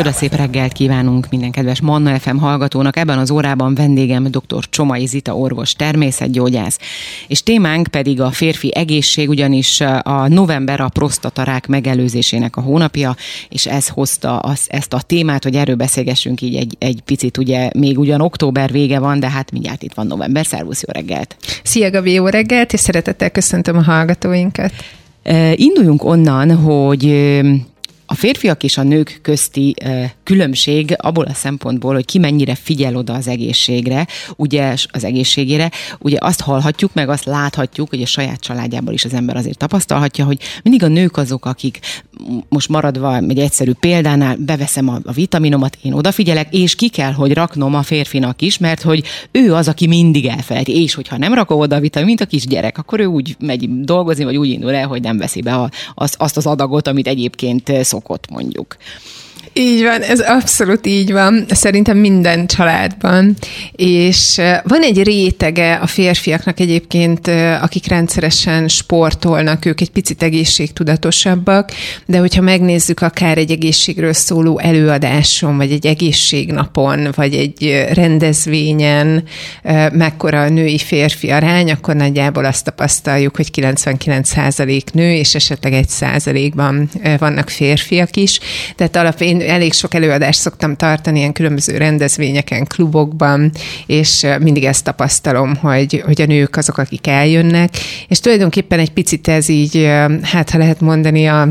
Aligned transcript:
Manna 0.00 0.12
FM. 0.12 0.18
Csoda 0.18 0.32
szép 0.32 0.34
reggelt 0.34 0.72
kívánunk 0.72 1.26
minden 1.30 1.50
kedves 1.50 1.80
Manna 1.80 2.18
FM 2.18 2.36
hallgatónak. 2.36 2.96
Ebben 2.96 3.18
az 3.18 3.30
órában 3.30 3.74
vendégem 3.74 4.24
dr. 4.24 4.68
Csomai 4.70 5.06
Zita 5.06 5.36
orvos, 5.36 5.72
természetgyógyász. 5.72 6.78
És 7.28 7.42
témánk 7.42 7.86
pedig 7.86 8.20
a 8.20 8.30
férfi 8.30 8.74
egészség, 8.74 9.28
ugyanis 9.28 9.80
a 10.02 10.28
november 10.28 10.80
a 10.80 10.88
prostatarák 10.88 11.66
megelőzésének 11.66 12.56
a 12.56 12.60
hónapja, 12.60 13.16
és 13.48 13.66
ez 13.66 13.88
hozta 13.88 14.38
az, 14.38 14.66
ezt 14.68 14.92
a 14.92 15.00
témát, 15.00 15.42
hogy 15.42 15.54
erről 15.54 15.76
beszélgessünk 15.76 16.40
így 16.40 16.54
egy, 16.54 16.76
egy 16.78 17.00
picit, 17.04 17.38
ugye 17.38 17.70
még 17.74 17.98
ugyan 17.98 18.20
október 18.20 18.70
vége 18.70 18.98
van, 18.98 19.20
de 19.20 19.30
hát 19.30 19.52
mindjárt 19.52 19.82
itt 19.82 19.94
van 19.94 20.06
november. 20.06 20.46
Szervusz, 20.46 20.82
jó 20.86 20.92
reggelt! 20.92 21.36
Szia 21.62 21.90
Gabi, 21.90 22.12
jó 22.12 22.26
reggelt, 22.26 22.72
és 22.72 22.80
szeretettel 22.80 23.30
köszöntöm 23.30 23.76
a 23.76 23.82
hallgatóinkat. 23.82 24.72
Induljunk 25.54 26.04
onnan, 26.04 26.56
hogy 26.56 27.04
a 28.10 28.14
férfiak 28.14 28.62
és 28.62 28.76
a 28.76 28.82
nők 28.82 29.18
közti 29.22 29.74
különbség 30.22 30.94
abból 30.96 31.24
a 31.24 31.34
szempontból, 31.34 31.94
hogy 31.94 32.04
ki 32.04 32.18
mennyire 32.18 32.54
figyel 32.54 32.96
oda 32.96 33.14
az 33.14 33.28
egészségre, 33.28 34.06
ugye 34.36 34.74
az 34.90 35.04
egészségére, 35.04 35.70
ugye 35.98 36.16
azt 36.20 36.40
hallhatjuk, 36.40 36.94
meg 36.94 37.08
azt 37.08 37.24
láthatjuk, 37.24 37.88
hogy 37.88 38.02
a 38.02 38.06
saját 38.06 38.40
családjában 38.40 38.94
is 38.94 39.04
az 39.04 39.14
ember 39.14 39.36
azért 39.36 39.58
tapasztalhatja, 39.58 40.24
hogy 40.24 40.38
mindig 40.62 40.82
a 40.82 40.88
nők 40.88 41.16
azok, 41.16 41.44
akik 41.44 41.78
most 42.48 42.68
maradva 42.68 43.16
egy 43.16 43.38
egyszerű 43.38 43.72
példánál 43.80 44.36
beveszem 44.36 44.88
a, 44.88 44.98
a 45.04 45.12
vitaminomat, 45.12 45.78
én 45.82 45.92
odafigyelek, 45.92 46.54
és 46.54 46.74
ki 46.74 46.88
kell, 46.88 47.12
hogy 47.12 47.32
raknom 47.32 47.74
a 47.74 47.82
férfinak 47.82 48.42
is, 48.42 48.58
mert 48.58 48.82
hogy 48.82 49.02
ő 49.30 49.54
az, 49.54 49.68
aki 49.68 49.86
mindig 49.86 50.26
elfelejti, 50.26 50.82
és 50.82 50.94
hogyha 50.94 51.18
nem 51.18 51.34
rakom 51.34 51.58
oda 51.60 51.76
a 51.76 51.80
vitamin, 51.80 52.06
mint 52.06 52.20
a 52.20 52.26
kisgyerek, 52.26 52.78
akkor 52.78 53.00
ő 53.00 53.04
úgy 53.04 53.36
megy 53.38 53.82
dolgozni, 53.84 54.24
vagy 54.24 54.36
úgy 54.36 54.48
indul 54.48 54.74
el, 54.74 54.86
hogy 54.86 55.02
nem 55.02 55.18
veszi 55.18 55.42
be 55.42 55.54
a, 55.54 55.70
azt, 55.94 56.14
azt 56.18 56.36
az 56.36 56.46
adagot, 56.46 56.88
amit 56.88 57.06
egyébként 57.06 57.72
szokott 57.84 58.30
mondjuk. 58.30 58.76
Így 59.52 59.82
van, 59.82 60.02
ez 60.02 60.20
abszolút 60.20 60.86
így 60.86 61.12
van, 61.12 61.44
szerintem 61.48 61.98
minden 61.98 62.46
családban. 62.46 63.36
És 63.72 64.40
van 64.62 64.82
egy 64.82 65.02
rétege 65.02 65.74
a 65.74 65.86
férfiaknak 65.86 66.60
egyébként, 66.60 67.26
akik 67.60 67.86
rendszeresen 67.86 68.68
sportolnak, 68.68 69.64
ők 69.64 69.80
egy 69.80 69.90
picit 69.90 70.22
egészségtudatosabbak, 70.22 71.70
de 72.06 72.18
hogyha 72.18 72.40
megnézzük 72.40 73.00
akár 73.00 73.38
egy 73.38 73.50
egészségről 73.50 74.12
szóló 74.12 74.58
előadáson, 74.58 75.56
vagy 75.56 75.72
egy 75.72 75.86
egészségnapon, 75.86 77.08
vagy 77.16 77.34
egy 77.34 77.86
rendezvényen, 77.92 79.24
mekkora 79.92 80.40
a 80.40 80.48
női-férfi 80.48 81.30
arány, 81.30 81.70
akkor 81.70 81.94
nagyjából 81.94 82.44
azt 82.44 82.64
tapasztaljuk, 82.64 83.36
hogy 83.36 83.48
99% 83.56 84.92
nő, 84.92 85.12
és 85.12 85.34
esetleg 85.34 85.72
egy 85.72 85.88
százalékban 85.88 86.90
vannak 87.18 87.48
férfiak 87.48 88.16
is. 88.16 88.40
Tehát 88.76 88.96
elég 89.40 89.72
sok 89.72 89.94
előadást 89.94 90.40
szoktam 90.40 90.76
tartani 90.76 91.18
ilyen 91.18 91.32
különböző 91.32 91.76
rendezvényeken, 91.76 92.66
klubokban, 92.66 93.52
és 93.86 94.26
mindig 94.40 94.64
ezt 94.64 94.84
tapasztalom, 94.84 95.56
hogy, 95.56 96.02
hogy 96.06 96.22
a 96.22 96.26
nők 96.26 96.56
azok, 96.56 96.78
akik 96.78 97.06
eljönnek, 97.06 97.70
és 98.08 98.20
tulajdonképpen 98.20 98.78
egy 98.78 98.92
picit 98.92 99.28
ez 99.28 99.48
így, 99.48 99.88
hát 100.22 100.50
ha 100.50 100.58
lehet 100.58 100.80
mondani, 100.80 101.26
a 101.26 101.48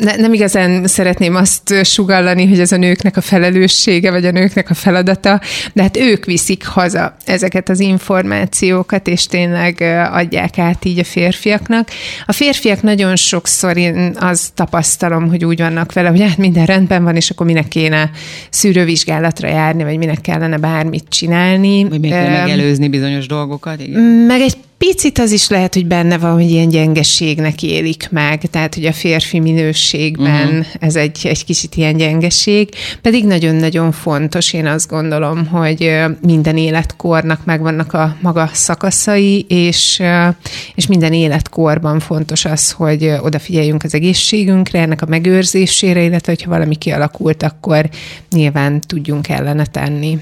ne, 0.00 0.16
nem 0.16 0.32
igazán 0.32 0.86
szeretném 0.86 1.34
azt 1.34 1.84
sugallani, 1.84 2.46
hogy 2.46 2.60
ez 2.60 2.72
a 2.72 2.76
nőknek 2.76 3.16
a 3.16 3.20
felelőssége, 3.20 4.10
vagy 4.10 4.24
a 4.24 4.30
nőknek 4.30 4.70
a 4.70 4.74
feladata, 4.74 5.40
de 5.72 5.82
hát 5.82 5.96
ők 5.96 6.24
viszik 6.24 6.66
haza 6.66 7.16
ezeket 7.24 7.68
az 7.68 7.80
információkat, 7.80 9.08
és 9.08 9.26
tényleg 9.26 9.80
adják 10.12 10.58
át 10.58 10.84
így 10.84 10.98
a 10.98 11.04
férfiaknak. 11.04 11.88
A 12.26 12.32
férfiak 12.32 12.82
nagyon 12.82 13.16
sokszor 13.16 13.76
én 13.76 14.16
azt 14.20 14.52
tapasztalom, 14.54 15.28
hogy 15.28 15.44
úgy 15.44 15.60
vannak 15.60 15.92
vele, 15.92 16.08
hogy 16.08 16.20
hát 16.20 16.38
minden 16.38 16.66
rendben 16.66 17.04
van, 17.04 17.16
és 17.16 17.30
akkor 17.30 17.46
minek 17.46 17.68
kéne 17.68 18.10
szűrővizsgálatra 18.50 19.48
járni, 19.48 19.82
vagy 19.82 19.98
minek 19.98 20.20
kellene 20.20 20.56
bármit 20.56 21.04
csinálni. 21.08 21.84
Vagy 21.88 22.00
még 22.00 22.10
kell 22.10 22.30
megelőzni 22.30 22.88
bizonyos 22.88 23.26
dolgokat. 23.26 23.80
Igen. 23.80 24.02
Meg 24.02 24.40
egy 24.40 24.56
picit 24.78 25.18
az 25.18 25.32
is 25.32 25.48
lehet, 25.48 25.74
hogy 25.74 25.86
benne 25.86 26.18
van, 26.18 26.32
hogy 26.32 26.50
ilyen 26.50 26.68
gyengeségnek 26.68 27.62
élik 27.62 28.08
meg, 28.10 28.40
tehát 28.50 28.74
hogy 28.74 28.84
a 28.84 28.92
férfi 28.92 29.40
minőségben 29.40 30.48
uh-huh. 30.48 30.66
ez 30.80 30.96
egy, 30.96 31.18
egy 31.22 31.44
kicsit 31.44 31.74
ilyen 31.74 31.96
gyengeség, 31.96 32.68
pedig 33.02 33.24
nagyon-nagyon 33.24 33.92
fontos, 33.92 34.52
én 34.52 34.66
azt 34.66 34.88
gondolom, 34.88 35.46
hogy 35.46 35.94
minden 36.22 36.56
életkornak 36.56 37.44
megvannak 37.44 37.92
a 37.92 38.16
maga 38.20 38.50
szakaszai, 38.52 39.46
és, 39.48 40.02
és 40.74 40.86
minden 40.86 41.12
életkorban 41.12 42.00
fontos 42.00 42.44
az, 42.44 42.70
hogy 42.70 43.12
odafigyeljünk 43.22 43.82
az 43.82 43.94
egészségünkre, 43.94 44.80
ennek 44.80 45.02
a 45.02 45.06
megőrzésére, 45.06 46.02
illetve 46.02 46.32
hogyha 46.32 46.50
valami 46.50 46.76
kialakult, 46.76 47.42
akkor 47.42 47.88
nyilván 48.30 48.80
tudjunk 48.80 49.28
ellene 49.28 49.66
tenni. 49.66 50.18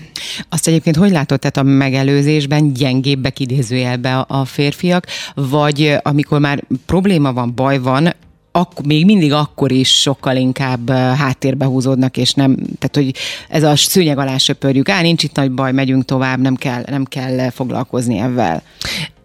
Azt 0.49 0.69
egyébként 0.69 0.97
hogy 0.97 1.11
látod, 1.11 1.39
tehát 1.39 1.57
a 1.57 1.63
megelőzésben 1.63 2.73
gyengébbek 2.73 3.41
idézőjelbe 3.41 4.19
a 4.19 4.45
férfiak, 4.47 5.07
vagy 5.35 5.97
amikor 6.03 6.41
már 6.41 6.65
probléma 6.87 7.33
van, 7.33 7.55
baj 7.55 7.79
van, 7.79 8.15
akkor, 8.57 8.85
még 8.87 9.05
mindig 9.05 9.33
akkor 9.33 9.73
is 9.73 10.01
sokkal 10.01 10.37
inkább 10.37 10.91
háttérbe 10.91 11.65
húzódnak, 11.65 12.17
és 12.17 12.33
nem, 12.33 12.55
tehát 12.55 12.91
hogy 12.93 13.15
ez 13.49 13.63
a 13.63 13.77
szőnyeg 13.77 14.19
alá 14.19 14.37
söpörjük, 14.37 14.89
á, 14.89 15.01
nincs 15.01 15.23
itt 15.23 15.37
nagy 15.37 15.51
baj, 15.51 15.73
megyünk 15.73 16.05
tovább, 16.05 16.41
nem 16.41 16.55
kell, 16.55 16.83
nem 16.87 17.05
kell 17.05 17.51
foglalkozni 17.51 18.19
ebben. 18.19 18.63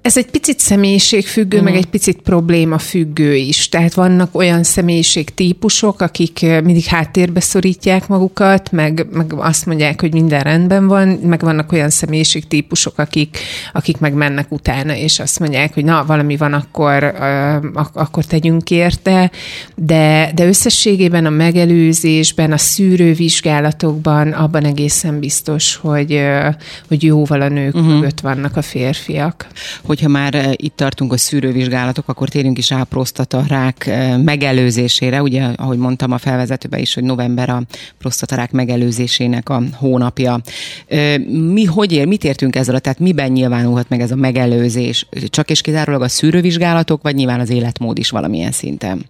Ez 0.01 0.17
egy 0.17 0.25
picit 0.25 0.59
személyiségfüggő, 0.59 1.57
uh-huh. 1.57 1.71
meg 1.71 1.81
egy 1.81 1.89
picit 1.89 2.21
probléma 2.21 2.77
függő 2.77 3.35
is. 3.35 3.69
Tehát 3.69 3.93
vannak 3.93 4.35
olyan 4.35 4.63
személyiségtípusok, 4.63 6.01
akik 6.01 6.39
mindig 6.41 6.83
háttérbe 6.83 7.39
szorítják 7.39 8.07
magukat, 8.07 8.71
meg, 8.71 9.07
meg 9.11 9.33
azt 9.33 9.65
mondják, 9.65 10.01
hogy 10.01 10.13
minden 10.13 10.41
rendben 10.41 10.87
van, 10.87 11.07
meg 11.07 11.39
vannak 11.39 11.71
olyan 11.71 11.89
személyiségtípusok, 11.89 12.97
akik, 12.97 13.37
akik 13.73 13.97
meg 13.97 14.13
mennek 14.13 14.51
utána, 14.51 14.95
és 14.95 15.19
azt 15.19 15.39
mondják, 15.39 15.73
hogy 15.73 15.83
na, 15.83 16.05
valami 16.05 16.37
van, 16.37 16.53
akkor, 16.53 17.13
uh, 17.19 17.85
akkor 17.93 18.25
tegyünk 18.25 18.71
érte, 18.71 19.31
de, 19.75 20.31
de 20.35 20.47
összességében 20.47 21.25
a 21.25 21.29
megelőzésben, 21.29 22.51
a 22.51 22.57
szűrővizsgálatokban 22.57 24.31
abban 24.31 24.63
egészen 24.63 25.19
biztos, 25.19 25.75
hogy, 25.75 26.13
uh, 26.13 26.55
hogy 26.87 27.03
jóval 27.03 27.41
a 27.41 27.49
nők 27.49 27.75
uh-huh. 27.75 27.93
mögött 27.93 28.19
vannak 28.19 28.57
a 28.57 28.61
férfiak 28.61 29.47
hogyha 29.91 30.09
már 30.09 30.35
eh, 30.35 30.51
itt 30.55 30.75
tartunk 30.75 31.13
a 31.13 31.17
szűrővizsgálatok, 31.17 32.07
akkor 32.07 32.29
térjünk 32.29 32.57
is 32.57 32.69
rá 32.69 32.83
prostatarák 32.83 33.87
eh, 33.87 34.17
megelőzésére. 34.17 35.21
Ugye, 35.21 35.43
ahogy 35.43 35.77
mondtam 35.77 36.11
a 36.11 36.17
felvezetőben 36.17 36.79
is, 36.79 36.93
hogy 36.93 37.03
november 37.03 37.49
a 37.49 37.61
prostatarák 37.97 38.51
megelőzésének 38.51 39.49
a 39.49 39.63
hónapja. 39.73 40.41
Eh, 40.87 41.17
mi 41.27 41.63
hogy 41.63 41.91
ér, 41.91 42.07
mit 42.07 42.23
értünk 42.23 42.55
ezzel? 42.55 42.79
Tehát 42.79 42.99
miben 42.99 43.31
nyilvánulhat 43.31 43.89
meg 43.89 44.01
ez 44.01 44.11
a 44.11 44.15
megelőzés? 44.15 45.07
Csak 45.29 45.49
és 45.49 45.61
kizárólag 45.61 46.01
a 46.01 46.07
szűrővizsgálatok, 46.07 47.01
vagy 47.01 47.15
nyilván 47.15 47.39
az 47.39 47.49
életmód 47.49 47.97
is 47.97 48.09
valamilyen 48.09 48.51
szinten? 48.51 49.05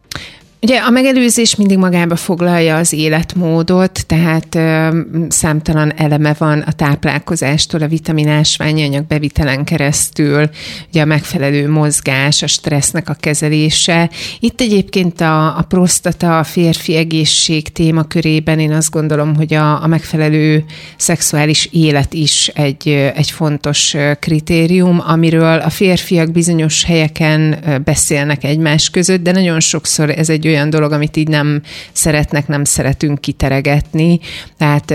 Ugye 0.64 0.78
a 0.78 0.90
megelőzés 0.90 1.56
mindig 1.56 1.78
magába 1.78 2.16
foglalja 2.16 2.76
az 2.76 2.94
életmódot, 2.94 4.06
tehát 4.06 4.56
ö, 4.56 5.00
számtalan 5.30 5.94
eleme 5.96 6.36
van 6.38 6.60
a 6.60 6.72
táplálkozástól, 6.72 7.82
a 7.82 7.88
vitaminásványi 7.88 8.84
anyag 8.84 9.06
bevitelen 9.06 9.64
keresztül, 9.64 10.50
ugye 10.88 11.02
a 11.02 11.06
megfelelő 11.06 11.70
mozgás, 11.70 12.42
a 12.42 12.48
stressznek 12.48 13.10
a 13.10 13.14
kezelése. 13.14 14.10
Itt 14.40 14.62
egyébként 14.62 15.22
a, 15.22 15.58
a 15.58 15.62
prostata, 15.62 16.40
a 16.40 16.44
férfi 16.44 16.96
egészség 16.96 17.72
témakörében 17.72 18.60
én 18.60 18.72
azt 18.72 18.92
gondolom, 18.92 19.36
hogy 19.36 19.54
a, 19.54 19.84
a 19.84 19.88
megfelelő 19.88 20.64
szexuális 20.98 21.70
élet 21.72 22.14
is 22.14 22.48
egy, 22.48 22.88
egy 23.16 23.32
fontos 23.32 23.96
kritérium, 24.20 25.02
amiről 25.06 25.60
a 25.60 25.70
férfiak 25.70 26.32
bizonyos 26.32 26.84
helyeken 26.84 27.60
beszélnek 27.86 28.44
egymás 28.44 28.90
között, 28.90 29.22
de 29.22 29.32
nagyon 29.32 29.60
sokszor 29.60 30.10
ez 30.10 30.30
egy 30.30 30.50
olyan 30.52 30.70
dolog, 30.70 30.92
amit 30.92 31.18
így 31.18 31.28
nem 31.28 31.62
szeretnek, 31.92 32.48
nem 32.48 32.64
szeretünk 32.64 33.22
kiteregetni. 33.22 34.20
Tehát 34.58 34.94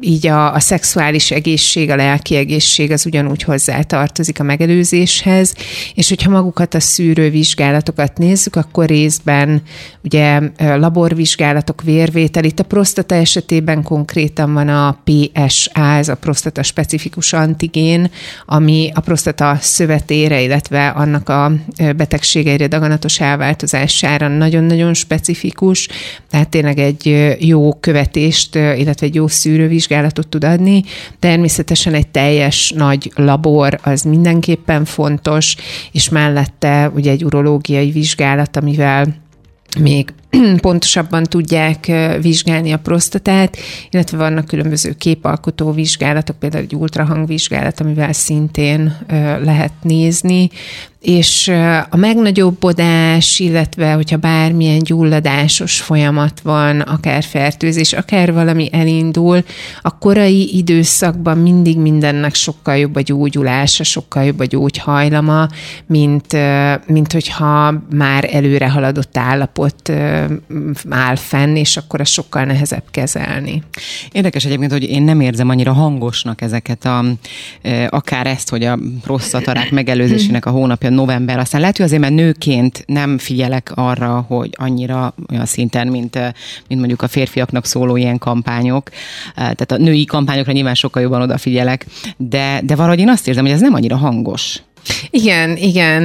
így 0.00 0.26
a, 0.26 0.54
a 0.54 0.60
szexuális 0.60 1.30
egészség, 1.30 1.90
a 1.90 1.96
lelki 1.96 2.36
egészség 2.36 2.90
az 2.90 3.06
ugyanúgy 3.06 3.42
hozzá 3.42 3.82
tartozik 3.82 4.40
a 4.40 4.42
megelőzéshez, 4.42 5.54
és 5.94 6.08
hogyha 6.08 6.30
magukat 6.30 6.74
a 6.74 6.80
szűrővizsgálatokat 6.80 8.18
nézzük, 8.18 8.56
akkor 8.56 8.86
részben 8.86 9.62
ugye 10.02 10.40
laborvizsgálatok, 10.58 11.82
vérvétel, 11.82 12.44
itt 12.44 12.58
a 12.58 12.64
prostata 12.64 13.14
esetében 13.14 13.82
konkrétan 13.82 14.52
van 14.52 14.68
a 14.68 14.98
PSA, 15.04 15.70
ez 15.96 16.08
a 16.08 16.16
prostata 16.16 16.62
specifikus 16.62 17.32
antigén, 17.32 18.10
ami 18.46 18.90
a 18.94 19.00
prostata 19.00 19.58
szövetére, 19.60 20.42
illetve 20.42 20.88
annak 20.88 21.28
a 21.28 21.52
betegségeire, 21.96 22.66
daganatos 22.66 23.20
elváltozására 23.20 24.28
nagyon-nagyon 24.28 24.93
nagyon 24.94 25.18
specifikus, 25.18 25.88
tehát 26.30 26.48
tényleg 26.48 26.78
egy 26.78 27.36
jó 27.38 27.72
követést, 27.72 28.54
illetve 28.54 29.06
egy 29.06 29.14
jó 29.14 29.28
szűrővizsgálatot 29.28 30.28
tud 30.28 30.44
adni. 30.44 30.82
Természetesen 31.18 31.94
egy 31.94 32.08
teljes 32.08 32.72
nagy 32.76 33.12
labor 33.14 33.78
az 33.82 34.02
mindenképpen 34.02 34.84
fontos, 34.84 35.56
és 35.92 36.08
mellette 36.08 36.90
ugye 36.94 37.10
egy 37.10 37.24
urológiai 37.24 37.90
vizsgálat, 37.90 38.56
amivel 38.56 39.22
még 39.80 40.12
pontosabban 40.60 41.24
tudják 41.24 41.92
vizsgálni 42.20 42.72
a 42.72 42.78
prostatát, 42.78 43.56
illetve 43.90 44.16
vannak 44.16 44.46
különböző 44.46 44.92
képalkotó 44.92 45.72
vizsgálatok, 45.72 46.38
például 46.38 46.64
egy 46.64 46.74
ultrahangvizsgálat, 46.74 47.80
amivel 47.80 48.12
szintén 48.12 48.96
lehet 49.42 49.72
nézni, 49.82 50.50
és 51.04 51.48
a 51.90 51.96
megnagyobbodás, 51.96 53.38
illetve 53.38 53.92
hogyha 53.92 54.16
bármilyen 54.16 54.78
gyulladásos 54.78 55.80
folyamat 55.80 56.40
van, 56.40 56.80
akár 56.80 57.22
fertőzés, 57.22 57.92
akár 57.92 58.32
valami 58.32 58.68
elindul, 58.72 59.44
a 59.82 59.98
korai 59.98 60.56
időszakban 60.56 61.38
mindig 61.38 61.78
mindennek 61.78 62.34
sokkal 62.34 62.76
jobb 62.76 62.94
a 62.94 63.00
gyógyulása, 63.00 63.84
sokkal 63.84 64.24
jobb 64.24 64.40
a 64.40 64.44
gyógyhajlama, 64.44 65.48
mint, 65.86 66.36
mint 66.86 67.12
hogyha 67.12 67.74
már 67.96 68.28
előre 68.32 68.70
haladott 68.70 69.16
állapot 69.16 69.92
áll 70.88 71.16
fenn, 71.16 71.56
és 71.56 71.76
akkor 71.76 72.00
ez 72.00 72.08
sokkal 72.08 72.44
nehezebb 72.44 72.84
kezelni. 72.90 73.62
Érdekes 74.12 74.44
egyébként, 74.44 74.72
hogy 74.72 74.90
én 74.90 75.02
nem 75.02 75.20
érzem 75.20 75.48
annyira 75.48 75.72
hangosnak 75.72 76.40
ezeket 76.40 76.84
a, 76.84 77.04
akár 77.88 78.26
ezt, 78.26 78.50
hogy 78.50 78.64
a 78.64 78.78
prostatarák 79.02 79.70
megelőzésének 79.70 80.46
a 80.46 80.50
hónapja 80.50 80.92
november. 80.94 81.38
Aztán 81.38 81.60
lehet, 81.60 81.76
hogy 81.76 81.86
azért, 81.86 82.00
mert 82.00 82.14
nőként 82.14 82.84
nem 82.86 83.18
figyelek 83.18 83.72
arra, 83.74 84.24
hogy 84.28 84.50
annyira 84.52 85.14
olyan 85.30 85.46
szinten, 85.46 85.88
mint, 85.88 86.18
mint 86.68 86.80
mondjuk 86.80 87.02
a 87.02 87.08
férfiaknak 87.08 87.64
szóló 87.64 87.96
ilyen 87.96 88.18
kampányok. 88.18 88.90
Tehát 89.34 89.72
a 89.72 89.76
női 89.76 90.04
kampányokra 90.04 90.52
nyilván 90.52 90.74
sokkal 90.74 91.02
jobban 91.02 91.22
odafigyelek, 91.22 91.86
de, 92.16 92.60
de 92.64 92.74
valahogy 92.74 92.98
én 92.98 93.08
azt 93.08 93.28
érzem, 93.28 93.44
hogy 93.44 93.52
ez 93.52 93.60
nem 93.60 93.74
annyira 93.74 93.96
hangos. 93.96 94.62
Igen, 95.10 95.56
igen. 95.56 96.02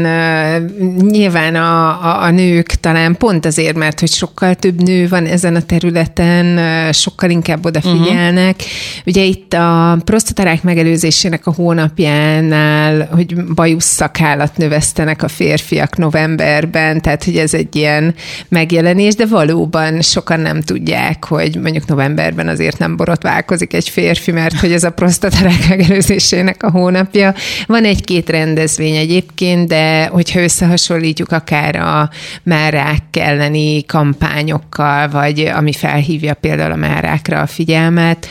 Nyilván 1.00 1.56
a, 1.56 1.88
a, 1.88 2.24
a 2.24 2.30
nők 2.30 2.68
talán 2.68 3.18
pont 3.18 3.46
azért, 3.46 3.76
mert 3.76 4.00
hogy 4.00 4.12
sokkal 4.12 4.56
több 4.56 4.82
nő 4.82 5.08
van 5.08 5.26
ezen 5.26 5.56
a 5.56 5.62
területen, 5.62 6.60
sokkal 6.94 7.30
inkább 7.30 7.66
odafigyelnek. 7.66 8.56
Uh-huh. 8.56 8.72
Ugye 9.06 9.24
itt 9.24 9.54
a 9.54 9.98
prostatarák 10.06 10.64
megelőzésének 10.64 11.48
a 11.48 11.54
hónapjánál, 11.54 13.10
hogy 13.12 13.44
bajusz 13.46 13.86
szakállat 13.86 14.58
növesztenek 14.58 15.24
a 15.24 15.28
férfiak 15.28 15.98
novemberben, 15.98 17.02
tehát 17.02 17.24
hogy 17.24 17.38
ez 17.38 17.54
egy 17.54 17.76
ilyen 17.76 18.16
megjelenés, 18.48 19.16
de 19.16 19.26
valóban 19.26 20.02
sokan 20.02 20.40
nem 20.40 20.62
tudják, 20.62 21.26
hogy 21.26 21.56
mondjuk 21.62 21.88
novemberben 21.88 22.48
azért 22.48 22.78
nem 22.78 22.96
borotválkozik 22.96 23.74
egy 23.74 23.90
férfi, 23.90 24.32
mert 24.32 24.60
hogy 24.60 24.72
ez 24.72 24.84
a 24.84 24.90
prostatarák 24.90 25.70
megelőzésének 25.70 26.64
a 26.64 26.72
hónapja. 26.72 27.34
Van 27.66 27.84
egy-két 27.84 28.30
rendezvény, 28.30 28.68
rendezvény 28.78 28.96
egyébként, 28.96 29.68
de 29.68 30.06
hogyha 30.06 30.42
összehasonlítjuk 30.42 31.32
akár 31.32 31.76
a 31.76 32.10
márák 32.44 33.04
elleni 33.20 33.86
kampányokkal, 33.86 35.10
vagy 35.10 35.40
ami 35.40 35.74
felhívja 35.74 36.34
például 36.34 36.72
a 36.72 36.76
márákra 36.76 37.42
a 37.42 37.48
figyelmet, 37.48 38.28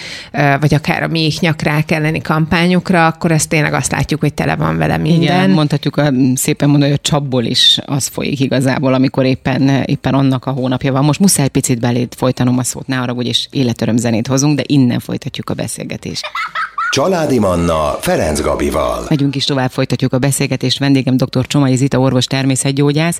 vagy 0.60 0.74
akár 0.74 1.02
a 1.02 1.08
méhnyakrák 1.08 1.90
elleni 1.90 2.20
kampányokra, 2.20 3.06
akkor 3.06 3.32
ezt 3.32 3.48
tényleg 3.48 3.72
azt 3.72 3.92
látjuk, 3.92 4.20
hogy 4.20 4.34
tele 4.34 4.56
van 4.56 4.78
vele 4.78 4.96
minden. 4.96 5.22
Igen, 5.22 5.50
mondhatjuk 5.50 5.96
a, 5.96 6.10
szépen 6.34 6.68
mondani, 6.68 6.90
hogy 6.90 7.00
a 7.04 7.08
csapból 7.08 7.44
is 7.44 7.78
az 7.86 8.06
folyik 8.06 8.40
igazából, 8.40 8.94
amikor 8.94 9.24
éppen, 9.24 9.68
éppen 9.84 10.14
annak 10.14 10.46
a 10.46 10.50
hónapja 10.50 10.92
van. 10.92 11.04
Most 11.04 11.20
muszáj 11.20 11.48
picit 11.48 11.80
beléd 11.80 12.14
folytanom 12.16 12.58
a 12.58 12.62
szót, 12.62 12.86
ne 12.86 13.00
arra, 13.00 13.12
hogy 13.12 13.26
is 13.26 13.48
életöröm 13.50 13.96
zenét 13.96 14.26
hozunk, 14.26 14.56
de 14.56 14.62
innen 14.66 15.00
folytatjuk 15.00 15.50
a 15.50 15.54
beszélgetést. 15.54 16.24
Családi 16.90 17.38
Manna 17.38 17.96
Ferenc 18.00 18.40
Gabival. 18.40 19.06
Megyünk 19.08 19.34
is 19.34 19.44
tovább, 19.44 19.70
folytatjuk 19.70 20.12
a 20.12 20.18
beszélgetést. 20.18 20.78
Vendégem 20.78 21.16
dr. 21.16 21.46
Csomai 21.46 21.76
Zita, 21.76 21.98
orvos 21.98 22.24
természetgyógyász. 22.24 23.18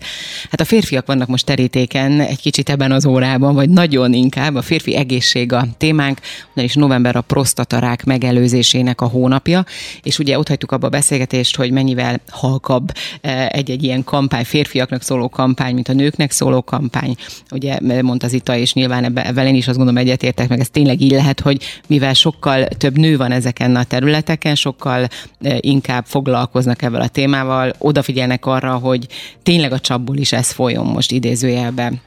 Hát 0.50 0.61
a 0.61 0.65
férfiak 0.65 1.06
vannak 1.06 1.29
most 1.29 1.47
terítéken 1.47 2.20
egy 2.20 2.41
kicsit 2.41 2.69
ebben 2.70 2.93
az 2.93 3.06
órában, 3.06 3.55
vagy 3.55 3.70
nagyon 3.70 4.12
inkább. 4.12 4.55
A 4.55 4.62
férfi 4.62 4.97
egészség 4.97 5.53
a 5.53 5.67
témánk, 5.79 6.20
ugyanis 6.53 6.75
november 6.75 7.17
a 7.17 7.20
prostatarák 7.20 8.05
megelőzésének 8.05 9.00
a 9.00 9.06
hónapja, 9.06 9.65
és 10.03 10.19
ugye 10.19 10.38
ott 10.38 10.49
hagytuk 10.49 10.73
abba 10.73 10.87
a 10.87 10.91
beszélgetést, 10.91 11.56
hogy 11.56 11.71
mennyivel 11.71 12.21
halkabb 12.29 12.93
eh, 13.21 13.47
egy-egy 13.49 13.82
ilyen 13.82 14.05
kampány, 14.05 14.44
férfiaknak 14.44 15.03
szóló 15.03 15.29
kampány, 15.29 15.75
mint 15.75 15.88
a 15.88 15.93
nőknek 15.93 16.31
szóló 16.31 16.62
kampány. 16.62 17.14
Ugye 17.50 17.79
mondta 18.03 18.29
Zita, 18.29 18.56
és 18.56 18.73
nyilván 18.73 19.05
ebben 19.05 19.47
én 19.47 19.55
is 19.55 19.69
azt 19.69 19.76
gondolom 19.76 20.03
egyetértek, 20.03 20.49
meg 20.49 20.61
ez 20.61 20.69
tényleg 20.69 21.00
így 21.00 21.12
lehet, 21.12 21.41
hogy 21.41 21.62
mivel 21.87 22.14
sokkal 22.14 22.67
több 22.67 22.99
nő 22.99 23.17
van 23.17 23.32
ezek 23.32 23.58
ezeken 23.59 23.77
a 23.77 23.85
területeken, 23.85 24.55
sokkal 24.55 25.09
eh, 25.41 25.57
inkább 25.61 26.05
foglalkoznak 26.07 26.83
ebben 26.83 27.01
a 27.01 27.09
témával, 27.09 27.73
odafigyelnek 27.79 28.47
arra, 28.47 28.77
hogy 28.77 29.07
tényleg 29.43 29.73
a 29.73 29.79
csapból 29.79 30.17
is 30.17 30.33
ez 30.33 30.51
folyjon 30.51 30.87
most 30.87 31.13
idézőjelben 31.13 32.01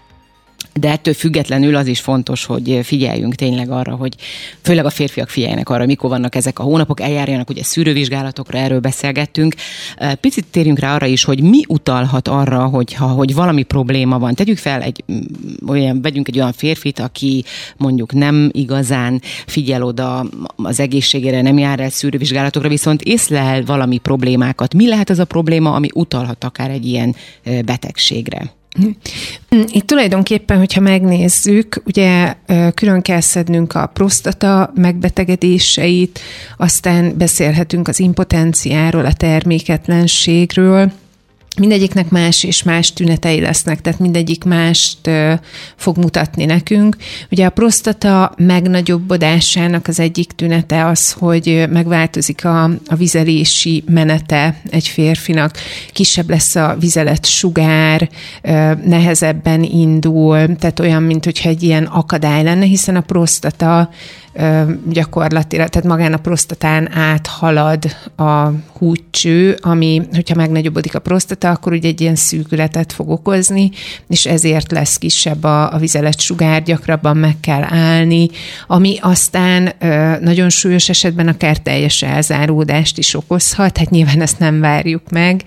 de 0.73 0.89
ettől 0.89 1.13
függetlenül 1.13 1.75
az 1.75 1.87
is 1.87 1.99
fontos, 1.99 2.45
hogy 2.45 2.79
figyeljünk 2.83 3.35
tényleg 3.35 3.69
arra, 3.69 3.95
hogy 3.95 4.15
főleg 4.61 4.85
a 4.85 4.89
férfiak 4.89 5.29
figyeljenek 5.29 5.69
arra, 5.69 5.85
mikor 5.85 6.09
vannak 6.09 6.35
ezek 6.35 6.59
a 6.59 6.63
hónapok, 6.63 7.01
eljárjanak 7.01 7.49
ugye 7.49 7.63
szűrővizsgálatokra, 7.63 8.57
erről 8.57 8.79
beszélgettünk. 8.79 9.55
Picit 10.21 10.45
térjünk 10.51 10.79
rá 10.79 10.95
arra 10.95 11.05
is, 11.05 11.23
hogy 11.23 11.41
mi 11.41 11.61
utalhat 11.67 12.27
arra, 12.27 12.65
hogy, 12.65 12.93
ha, 12.93 13.05
hogy 13.05 13.33
valami 13.33 13.63
probléma 13.63 14.19
van. 14.19 14.35
Tegyük 14.35 14.57
fel, 14.57 14.81
egy, 14.81 15.03
mm, 15.11 15.19
olyan, 15.67 16.01
vegyünk 16.01 16.27
egy 16.27 16.37
olyan 16.37 16.53
férfit, 16.53 16.99
aki 16.99 17.43
mondjuk 17.77 18.13
nem 18.13 18.49
igazán 18.51 19.21
figyel 19.45 19.83
oda 19.83 20.25
az 20.55 20.79
egészségére, 20.79 21.41
nem 21.41 21.57
jár 21.57 21.79
el 21.79 21.89
szűrővizsgálatokra, 21.89 22.69
viszont 22.69 23.01
észlel 23.01 23.63
valami 23.63 23.97
problémákat. 23.97 24.73
Mi 24.73 24.87
lehet 24.87 25.09
az 25.09 25.19
a 25.19 25.25
probléma, 25.25 25.73
ami 25.73 25.87
utalhat 25.93 26.43
akár 26.43 26.69
egy 26.69 26.85
ilyen 26.85 27.15
betegségre? 27.65 28.59
Itt 29.49 29.87
tulajdonképpen, 29.87 30.57
hogyha 30.57 30.81
megnézzük, 30.81 31.81
ugye 31.85 32.35
külön 32.73 33.01
kell 33.01 33.19
szednünk 33.19 33.73
a 33.73 33.85
prostata 33.85 34.71
megbetegedéseit, 34.75 36.19
aztán 36.57 37.17
beszélhetünk 37.17 37.87
az 37.87 37.99
impotenciáról, 37.99 39.05
a 39.05 39.13
terméketlenségről, 39.13 40.91
mindegyiknek 41.57 42.09
más 42.09 42.43
és 42.43 42.63
más 42.63 42.93
tünetei 42.93 43.39
lesznek, 43.39 43.81
tehát 43.81 43.99
mindegyik 43.99 44.43
mást 44.43 45.09
fog 45.75 45.97
mutatni 45.97 46.45
nekünk. 46.45 46.95
Ugye 47.31 47.45
a 47.45 47.49
prostata 47.49 48.33
megnagyobbodásának 48.37 49.87
az 49.87 49.99
egyik 49.99 50.31
tünete 50.31 50.85
az, 50.85 51.11
hogy 51.11 51.65
megváltozik 51.69 52.45
a, 52.45 52.63
a 52.63 52.95
vizelési 52.97 53.83
menete 53.87 54.61
egy 54.69 54.87
férfinak, 54.87 55.57
kisebb 55.91 56.29
lesz 56.29 56.55
a 56.55 56.75
vizelet 56.79 57.25
sugár, 57.25 58.09
nehezebben 58.85 59.63
indul, 59.63 60.55
tehát 60.55 60.79
olyan, 60.79 61.03
mint 61.03 61.25
hogyha 61.25 61.49
egy 61.49 61.63
ilyen 61.63 61.83
akadály 61.83 62.43
lenne, 62.43 62.65
hiszen 62.65 62.95
a 62.95 63.01
prostata 63.01 63.89
gyakorlatilag, 64.89 65.69
tehát 65.69 65.87
magán 65.87 66.13
a 66.13 66.17
prostatán 66.17 66.91
áthalad 66.93 67.83
a 68.15 68.47
húgycső, 68.77 69.57
ami, 69.61 70.01
hogyha 70.13 70.35
megnagyobbodik 70.35 70.95
a 70.95 70.99
prostata, 70.99 71.49
akkor 71.49 71.71
ugye 71.71 71.87
egy 71.87 72.01
ilyen 72.01 72.15
szűkületet 72.15 72.93
fog 72.93 73.09
okozni, 73.09 73.71
és 74.07 74.25
ezért 74.25 74.71
lesz 74.71 74.97
kisebb 74.97 75.43
a, 75.43 75.73
a 75.73 75.77
vizelet 75.77 76.19
sugár, 76.19 76.63
gyakrabban 76.63 77.17
meg 77.17 77.39
kell 77.39 77.63
állni, 77.69 78.29
ami 78.67 78.97
aztán 79.01 79.73
nagyon 80.21 80.49
súlyos 80.49 80.89
esetben 80.89 81.27
akár 81.27 81.57
teljes 81.57 82.01
elzáródást 82.01 82.97
is 82.97 83.15
okozhat, 83.15 83.77
hát 83.77 83.89
nyilván 83.89 84.21
ezt 84.21 84.39
nem 84.39 84.59
várjuk 84.59 85.09
meg, 85.09 85.43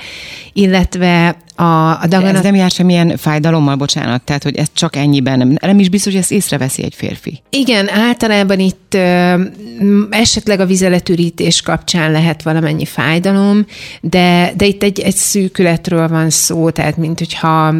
illetve 0.52 1.36
a, 1.56 1.88
a 2.02 2.06
daganat... 2.08 2.34
Ez 2.34 2.42
nem 2.42 2.54
jár 2.54 2.70
semmilyen 2.70 3.16
fájdalommal, 3.16 3.76
bocsánat, 3.76 4.23
tehát 4.23 4.42
hogy 4.42 4.56
ez 4.56 4.66
csak 4.73 4.96
ennyiben 4.96 5.38
nem, 5.38 5.56
nem 5.61 5.78
is 5.78 5.88
biztos, 5.88 6.12
hogy 6.12 6.20
ezt 6.20 6.32
észreveszi 6.32 6.82
egy 6.82 6.94
férfi. 6.94 7.42
Igen, 7.50 7.88
általában 7.88 8.58
itt 8.58 8.94
ö, 8.94 9.42
esetleg 10.11 10.61
a 10.61 10.66
vizeletürítés 10.66 11.62
kapcsán 11.62 12.12
lehet 12.12 12.42
valamennyi 12.42 12.84
fájdalom, 12.84 13.66
de, 14.00 14.52
de 14.56 14.66
itt 14.66 14.82
egy, 14.82 15.00
egy 15.00 15.16
szűkületről 15.16 16.08
van 16.08 16.30
szó, 16.30 16.70
tehát 16.70 16.96
mint 16.96 17.18
hogyha 17.18 17.75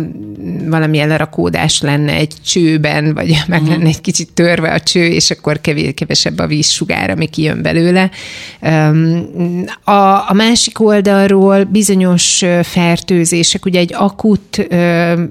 valami 0.67 1.07
lerakódás 1.07 1.81
lenne 1.81 2.13
egy 2.13 2.33
csőben, 2.45 3.15
vagy 3.15 3.29
meg 3.47 3.61
uh-huh. 3.61 3.77
lenne 3.77 3.89
egy 3.89 4.01
kicsit 4.01 4.33
törve 4.33 4.73
a 4.73 4.81
cső, 4.81 5.07
és 5.07 5.31
akkor 5.31 5.61
kevés, 5.61 5.93
kevesebb 5.95 6.39
a 6.39 6.47
vízsugár, 6.47 7.11
ami 7.11 7.27
kijön 7.27 7.63
belőle. 7.63 8.11
A, 9.85 9.93
a 10.29 10.33
másik 10.35 10.81
oldalról 10.81 11.65
bizonyos 11.65 12.45
fertőzések 12.63 13.64
csak 13.65 13.73
ugye 13.73 13.81
egy 13.81 13.95
akut, 13.95 14.57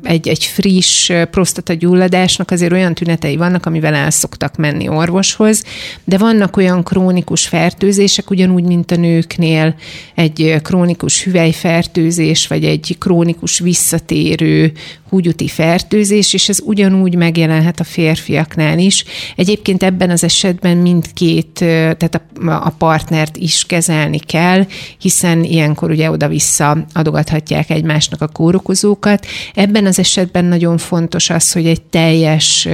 egy, 0.04 0.28
egy 0.28 0.46
friss 0.46 1.12
prostatagyulladásnak 1.32 2.52
azért 2.52 2.72
olyan 2.72 2.94
tünetei 2.94 3.36
vannak, 3.36 3.66
amivel 3.66 3.94
el 3.94 4.10
szoktak 4.10 4.56
menni 4.56 4.88
orvoshoz, 4.88 5.64
de 6.04 6.18
vannak 6.18 6.58
olyan 6.58 6.84
krónikus 6.84 7.48
fertőzések, 7.48 8.30
ugyanúgy, 8.30 8.64
mint 8.64 8.92
a 8.92 8.96
nőknél, 8.96 9.76
egy 10.16 10.56
krónikus 10.64 11.24
hüvelyfertőzés, 11.24 12.48
vagy 12.48 12.64
egy 12.64 12.96
krónikus 13.00 13.60
visszatérő 13.60 14.72
húgyuti 15.14 15.48
fertőzés, 15.48 16.34
és 16.34 16.50
ez 16.50 16.60
ugyanúgy 16.64 17.16
megjelenhet 17.16 17.80
a 17.80 17.84
férfiaknál 17.84 18.80
is. 18.80 19.04
Egyébként 19.36 19.84
ebben 19.84 20.10
az 20.10 20.24
esetben 20.24 20.78
mindkét, 20.78 21.54
tehát 21.54 22.22
a, 22.46 22.50
a 22.50 22.70
partnert 22.78 23.38
is 23.38 23.66
kezelni 23.66 24.20
kell, 24.20 24.66
hiszen 24.98 25.44
ilyenkor 25.44 25.92
ugye 25.92 26.12
oda-vissza 26.12 26.86
adogathatják 26.94 27.70
egymásnak 27.70 28.22
a 28.24 28.28
kórokozókat. 28.28 29.26
Ebben 29.54 29.86
az 29.86 30.00
esetben 30.00 30.46
nagyon 30.46 30.78
fontos 30.78 31.30
az, 31.30 31.52
hogy 31.52 31.66
egy 31.66 31.82
teljes 31.82 32.68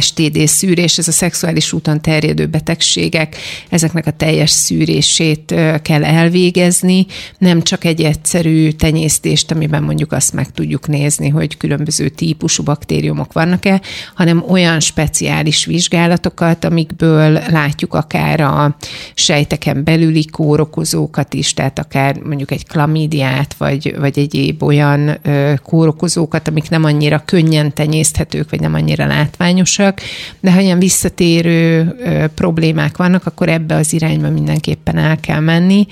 STD 0.00 0.46
szűrés, 0.46 0.98
ez 0.98 1.08
a 1.08 1.12
szexuális 1.12 1.72
úton 1.72 2.00
terjedő 2.00 2.46
betegségek, 2.46 3.36
ezeknek 3.68 4.06
a 4.06 4.10
teljes 4.10 4.50
szűrését 4.50 5.54
kell 5.82 6.04
elvégezni, 6.04 7.06
nem 7.38 7.62
csak 7.62 7.84
egy 7.84 8.02
egyszerű 8.02 8.70
tenyésztést, 8.70 9.50
amiben 9.50 9.82
mondjuk 9.82 10.12
azt 10.12 10.32
meg 10.32 10.50
tudjuk 10.50 10.88
nézni, 10.88 11.28
hogy 11.28 11.56
különböző 11.56 12.08
típusú 12.08 12.62
baktériumok 12.62 13.32
vannak-e, 13.32 13.80
hanem 14.14 14.44
olyan 14.48 14.80
speciális 14.80 15.64
vizsgálatokat, 15.64 16.64
amikből 16.64 17.40
látjuk 17.50 17.94
akár 17.94 18.40
a 18.40 18.76
sejteken 19.14 19.84
belüli 19.84 20.24
kórokozókat 20.24 21.34
is, 21.34 21.54
tehát 21.54 21.78
akár 21.78 22.16
mondjuk 22.16 22.50
egy 22.50 22.66
klamídiát, 22.66 23.54
vagy, 23.54 23.94
vagy 23.98 24.18
egyéb 24.18 24.62
olyan 24.62 25.20
kórokozókat, 25.62 26.48
amik 26.48 26.70
nem 26.70 26.84
annyira 26.84 27.22
könnyen 27.24 27.74
tenyészthetők, 27.74 28.50
vagy 28.50 28.60
nem 28.60 28.74
annyira 28.74 29.06
látványos 29.06 29.77
fontosak, 29.78 30.00
de 30.40 30.52
ha 30.52 30.60
ilyen 30.60 30.78
visszatérő 30.78 31.94
problémák 32.34 32.96
vannak, 32.96 33.26
akkor 33.26 33.48
ebbe 33.48 33.74
az 33.74 33.92
irányba 33.92 34.30
mindenképpen 34.30 34.96
el 34.96 35.20
kell 35.20 35.40
menni. 35.40 35.86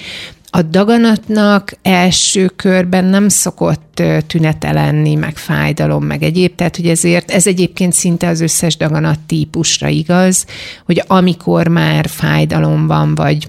A 0.50 0.62
daganatnak 0.62 1.73
első 1.83 2.47
körben 2.47 3.05
nem 3.05 3.28
szokott 3.28 4.02
tünete 4.26 4.73
lenni, 4.73 5.14
meg 5.14 5.37
fájdalom, 5.37 6.05
meg 6.05 6.23
egyéb, 6.23 6.55
tehát 6.55 6.76
hogy 6.76 6.87
ezért 6.87 7.31
ez 7.31 7.47
egyébként 7.47 7.93
szinte 7.93 8.28
az 8.28 8.40
összes 8.40 8.76
daganat 8.76 9.19
típusra 9.21 9.88
igaz, 9.88 10.47
hogy 10.85 11.02
amikor 11.07 11.69
már 11.69 12.09
fájdalom 12.09 12.87
van, 12.87 13.14
vagy 13.14 13.49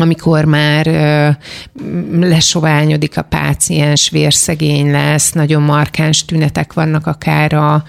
amikor 0.00 0.44
már 0.44 0.86
lesoványodik 2.20 3.16
a 3.16 3.22
páciens, 3.22 4.10
vérszegény 4.10 4.90
lesz, 4.90 5.32
nagyon 5.32 5.62
markáns 5.62 6.24
tünetek 6.24 6.72
vannak 6.72 7.06
akár 7.06 7.52
a 7.52 7.84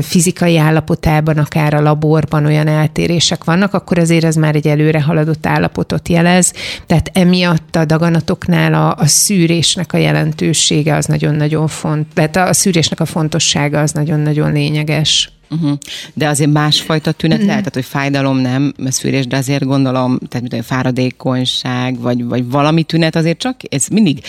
fizikai 0.00 0.58
állapotában, 0.58 1.38
akár 1.38 1.74
a 1.74 1.80
laborban 1.80 2.46
olyan 2.46 2.66
eltérések 2.66 3.44
vannak, 3.44 3.74
akkor 3.74 3.98
azért 3.98 4.24
ez 4.24 4.34
már 4.34 4.54
egy 4.54 4.66
előre 4.66 5.02
haladott 5.02 5.46
állapotot 5.46 6.08
jelez. 6.08 6.52
Tehát 6.86 7.10
emiatt 7.12 7.76
a 7.76 7.84
daganatoknál 7.84 8.74
a, 8.74 8.94
a 8.98 9.06
szűrésnek 9.06 9.92
a 9.92 9.96
jelentősége 9.96 10.96
az 10.96 11.06
nagyon-nagyon 11.06 11.68
fontos, 11.68 12.12
tehát 12.14 12.36
a 12.36 12.52
szűrésnek 12.52 13.00
a 13.00 13.04
fontossága 13.04 13.80
az 13.80 13.92
nagyon-nagyon 13.92 14.52
lényeges. 14.52 15.39
Uh-huh. 15.50 15.78
De 16.14 16.28
azért 16.28 16.52
másfajta 16.52 17.12
tünet 17.12 17.36
uh-huh. 17.36 17.48
lehet, 17.48 17.64
tehát, 17.64 17.74
hogy 17.74 18.00
fájdalom 18.00 18.36
nem, 18.36 18.72
szűrés, 18.86 19.26
de 19.26 19.36
azért 19.36 19.64
gondolom, 19.64 20.18
tehát 20.28 20.50
mint 20.50 20.64
fáradékonyság, 20.64 21.98
vagy, 22.00 22.24
vagy 22.24 22.50
valami 22.50 22.82
tünet 22.82 23.16
azért 23.16 23.38
csak, 23.38 23.56
ez 23.68 23.86
mindig 23.86 24.22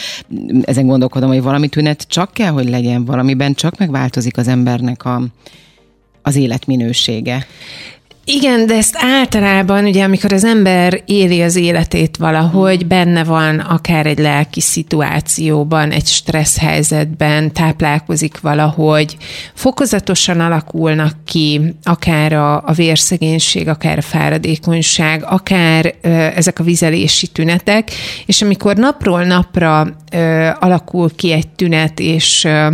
ezen 0.62 0.86
gondolkodom, 0.86 1.30
hogy 1.30 1.42
valami 1.42 1.68
tünet 1.68 2.06
csak 2.08 2.34
kell, 2.34 2.52
hogy 2.52 2.70
legyen, 2.70 3.06
valamiben 3.06 3.54
csak 3.54 3.78
megváltozik 3.78 4.38
az 4.38 4.48
embernek 4.48 5.06
a, 5.06 5.22
az 6.22 6.36
életminősége. 6.36 7.48
Igen, 8.34 8.66
de 8.66 8.76
ezt 8.76 8.96
általában, 8.98 9.86
ugye, 9.86 10.04
amikor 10.04 10.34
az 10.34 10.44
ember 10.44 11.02
éli 11.06 11.42
az 11.42 11.56
életét 11.56 12.18
valahogy, 12.18 12.88
benne 12.88 13.24
van 13.24 13.60
akár 13.60 14.06
egy 14.06 14.20
lelki 14.20 14.62
szituációban, 14.62 15.92
egy 15.92 16.06
stressz 16.06 16.58
helyzetben, 16.58 17.54
táplálkozik 17.54 18.40
valahogy, 18.40 19.18
fokozatosan 19.54 20.40
alakulnak 20.40 21.14
ki 21.26 21.62
akár 21.84 22.34
a, 22.34 22.64
a 22.66 22.74
vérszegénység, 22.74 23.68
akár 23.68 23.98
a 23.98 24.02
fáradékonyság, 24.02 25.24
akár 25.26 25.94
ö, 26.02 26.10
ezek 26.10 26.60
a 26.60 26.64
vizelési 26.64 27.28
tünetek, 27.28 27.92
és 28.26 28.42
amikor 28.42 28.76
napról 28.76 29.24
napra 29.24 29.88
ö, 30.12 30.50
alakul 30.60 31.16
ki 31.16 31.32
egy 31.32 31.50
tünet, 31.50 32.00
és 32.00 32.44
ö, 32.44 32.68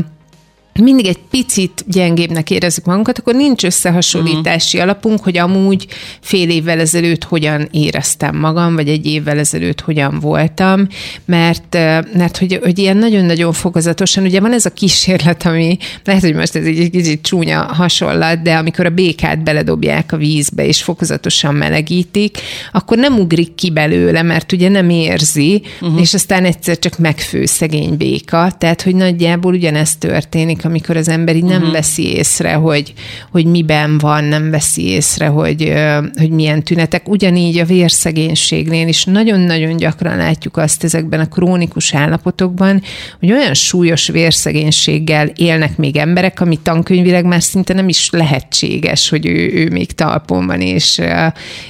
mindig 0.80 1.06
egy 1.06 1.20
picit 1.30 1.84
gyengébbnek 1.88 2.52
érezzük 2.52 2.86
magunkat, 2.86 3.20
akkor 3.20 3.36
nincs 3.36 3.64
összehasonlítási 3.64 4.78
uh-huh. 4.78 4.92
alapunk, 4.92 5.24
hogy 5.24 5.38
amúgy 5.38 5.88
fél 6.22 6.50
évvel 6.50 6.80
ezelőtt 6.80 7.24
hogyan 7.24 7.68
éreztem 7.72 8.36
magam, 8.36 8.76
vagy 8.76 8.88
egy 8.88 9.06
évvel 9.06 9.40
ezelőtt 9.40 9.82
hogyan 9.82 10.20
voltam, 10.20 10.88
mert, 11.26 11.74
mert 12.14 12.38
hogy, 12.38 12.60
hogy 12.64 12.80
ilyen 12.80 12.98
nagyon-nagyon 12.98 13.54
fokozatosan, 13.54 14.24
ugye 14.24 14.40
van 14.40 14.54
ez 14.54 14.66
a 14.66 14.70
kísérlet, 14.70 15.46
ami 15.46 15.78
lehet, 16.04 16.22
hogy 16.22 16.34
most 16.34 16.56
ez 16.56 16.66
egy 16.66 16.90
kicsit 16.90 17.22
csúnya 17.22 17.62
hasonlat, 17.62 18.42
de 18.42 18.56
amikor 18.56 18.86
a 18.86 18.90
békát 18.90 19.44
beledobják 19.44 20.12
a 20.12 20.18
vízbe, 20.18 20.66
és 20.66 20.84
fokozatosan 20.84 21.56
melegítik, 21.56 22.38
akkor 22.72 22.98
nem 22.98 23.20
ugrik 23.20 23.56
ki 23.56 23.72
belőle, 23.72 24.22
mert 24.22 24.52
ugye 24.52 24.70
nem 24.70 24.90
érzi, 24.90 25.62
uh-huh. 25.82 26.02
és 26.02 26.14
aztán 26.14 26.46
egyszer 26.46 26.80
csak 26.80 26.98
megfő 26.98 27.46
szegény 27.46 27.98
béka, 27.98 28.52
tehát 28.58 28.82
hogy 28.82 28.96
nagyjából 28.96 29.54
ugyanezt 29.54 30.00
történik 30.00 30.66
amikor 30.68 30.98
az 30.98 31.08
ember 31.08 31.36
így 31.36 31.44
nem 31.44 31.58
uh-huh. 31.58 31.72
veszi 31.72 32.16
észre, 32.16 32.54
hogy, 32.54 32.94
hogy 33.32 33.46
miben 33.46 33.98
van, 33.98 34.24
nem 34.24 34.50
veszi 34.50 34.88
észre, 34.88 35.26
hogy, 35.26 35.74
hogy 36.16 36.30
milyen 36.30 36.64
tünetek. 36.64 37.10
Ugyanígy 37.10 37.58
a 37.58 37.66
vérszegénységnél 37.66 38.88
is 38.88 39.04
nagyon-nagyon 39.04 39.78
gyakran 39.78 40.18
látjuk 40.18 40.58
azt 40.58 40.84
ezekben 40.84 41.20
a 41.20 41.26
krónikus 41.26 41.94
állapotokban, 41.94 42.82
hogy 43.20 43.32
olyan 43.32 43.54
súlyos 43.54 44.08
vérszegénységgel 44.08 45.28
élnek 45.36 45.78
még 45.78 45.96
emberek, 45.96 46.42
ami 46.42 46.60
tankönyvileg 46.64 47.26
már 47.26 47.44
szinte 47.44 47.74
nem 47.74 47.90
is 47.90 48.10
lehetséges, 48.10 49.10
hogy 49.10 49.26
ő, 49.26 49.52
ő 49.54 49.70
még 49.70 49.92
talpon 49.92 50.46
van, 50.46 50.62
és, 50.62 51.02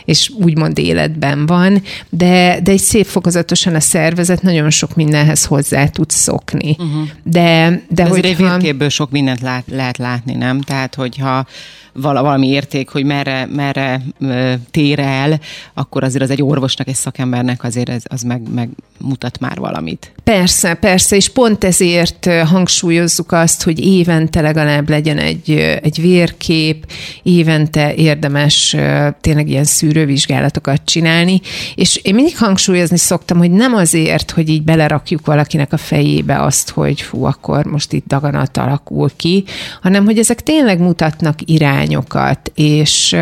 és 0.05 0.31
úgymond 0.39 0.77
életben 0.77 1.45
van, 1.45 1.81
de, 2.09 2.59
de 2.63 2.71
egy 2.71 2.79
szép 2.79 3.05
fokozatosan 3.05 3.75
a 3.75 3.79
szervezet 3.79 4.41
nagyon 4.41 4.69
sok 4.69 4.95
mindenhez 4.95 5.45
hozzá 5.45 5.87
tud 5.87 6.09
szokni. 6.09 6.75
Uh-huh. 6.79 7.07
De, 7.23 7.69
de, 7.89 8.03
de 8.03 8.03
hogy 8.03 8.35
ebből 8.87 9.05
sok 9.05 9.11
mindent 9.11 9.41
lát, 9.41 9.63
lehet 9.67 9.97
látni, 9.97 10.33
nem? 10.33 10.61
Tehát, 10.61 10.95
hogyha 10.95 11.45
valami 12.01 12.47
érték, 12.47 12.89
hogy 12.89 13.05
merre, 13.05 13.45
merre 13.45 14.01
tér 14.71 14.99
el, 14.99 15.39
akkor 15.73 16.03
azért 16.03 16.23
az 16.23 16.29
egy 16.29 16.41
orvosnak, 16.41 16.87
egy 16.87 16.95
szakembernek 16.95 17.63
azért 17.63 17.89
ez, 17.89 18.03
az 18.07 18.21
meg, 18.21 18.41
meg 18.53 18.69
mutat 18.99 19.39
már 19.39 19.57
valamit. 19.57 20.11
Persze, 20.23 20.73
persze, 20.73 21.15
és 21.15 21.29
pont 21.29 21.63
ezért 21.63 22.29
hangsúlyozzuk 22.45 23.31
azt, 23.31 23.63
hogy 23.63 23.85
évente 23.85 24.41
legalább 24.41 24.89
legyen 24.89 25.17
egy, 25.17 25.51
egy 25.81 26.01
vérkép, 26.01 26.91
évente 27.23 27.93
érdemes 27.93 28.75
tényleg 29.21 29.49
ilyen 29.49 29.63
szűrővizsgálatokat 29.63 30.81
csinálni, 30.85 31.41
és 31.75 31.95
én 31.95 32.15
mindig 32.15 32.37
hangsúlyozni 32.37 32.97
szoktam, 32.97 33.37
hogy 33.37 33.51
nem 33.51 33.73
azért, 33.73 34.31
hogy 34.31 34.49
így 34.49 34.63
belerakjuk 34.63 35.25
valakinek 35.25 35.73
a 35.73 35.77
fejébe 35.77 36.41
azt, 36.41 36.69
hogy 36.69 37.01
fú, 37.01 37.23
akkor 37.23 37.65
most 37.65 37.93
itt 37.93 38.05
daganat 38.07 38.51
alakul 38.77 39.09
ki, 39.15 39.43
hanem 39.81 40.05
hogy 40.05 40.17
ezek 40.17 40.43
tényleg 40.43 40.79
mutatnak 40.79 41.35
irány 41.45 41.87
irányokat, 41.87 42.51
és 42.55 43.15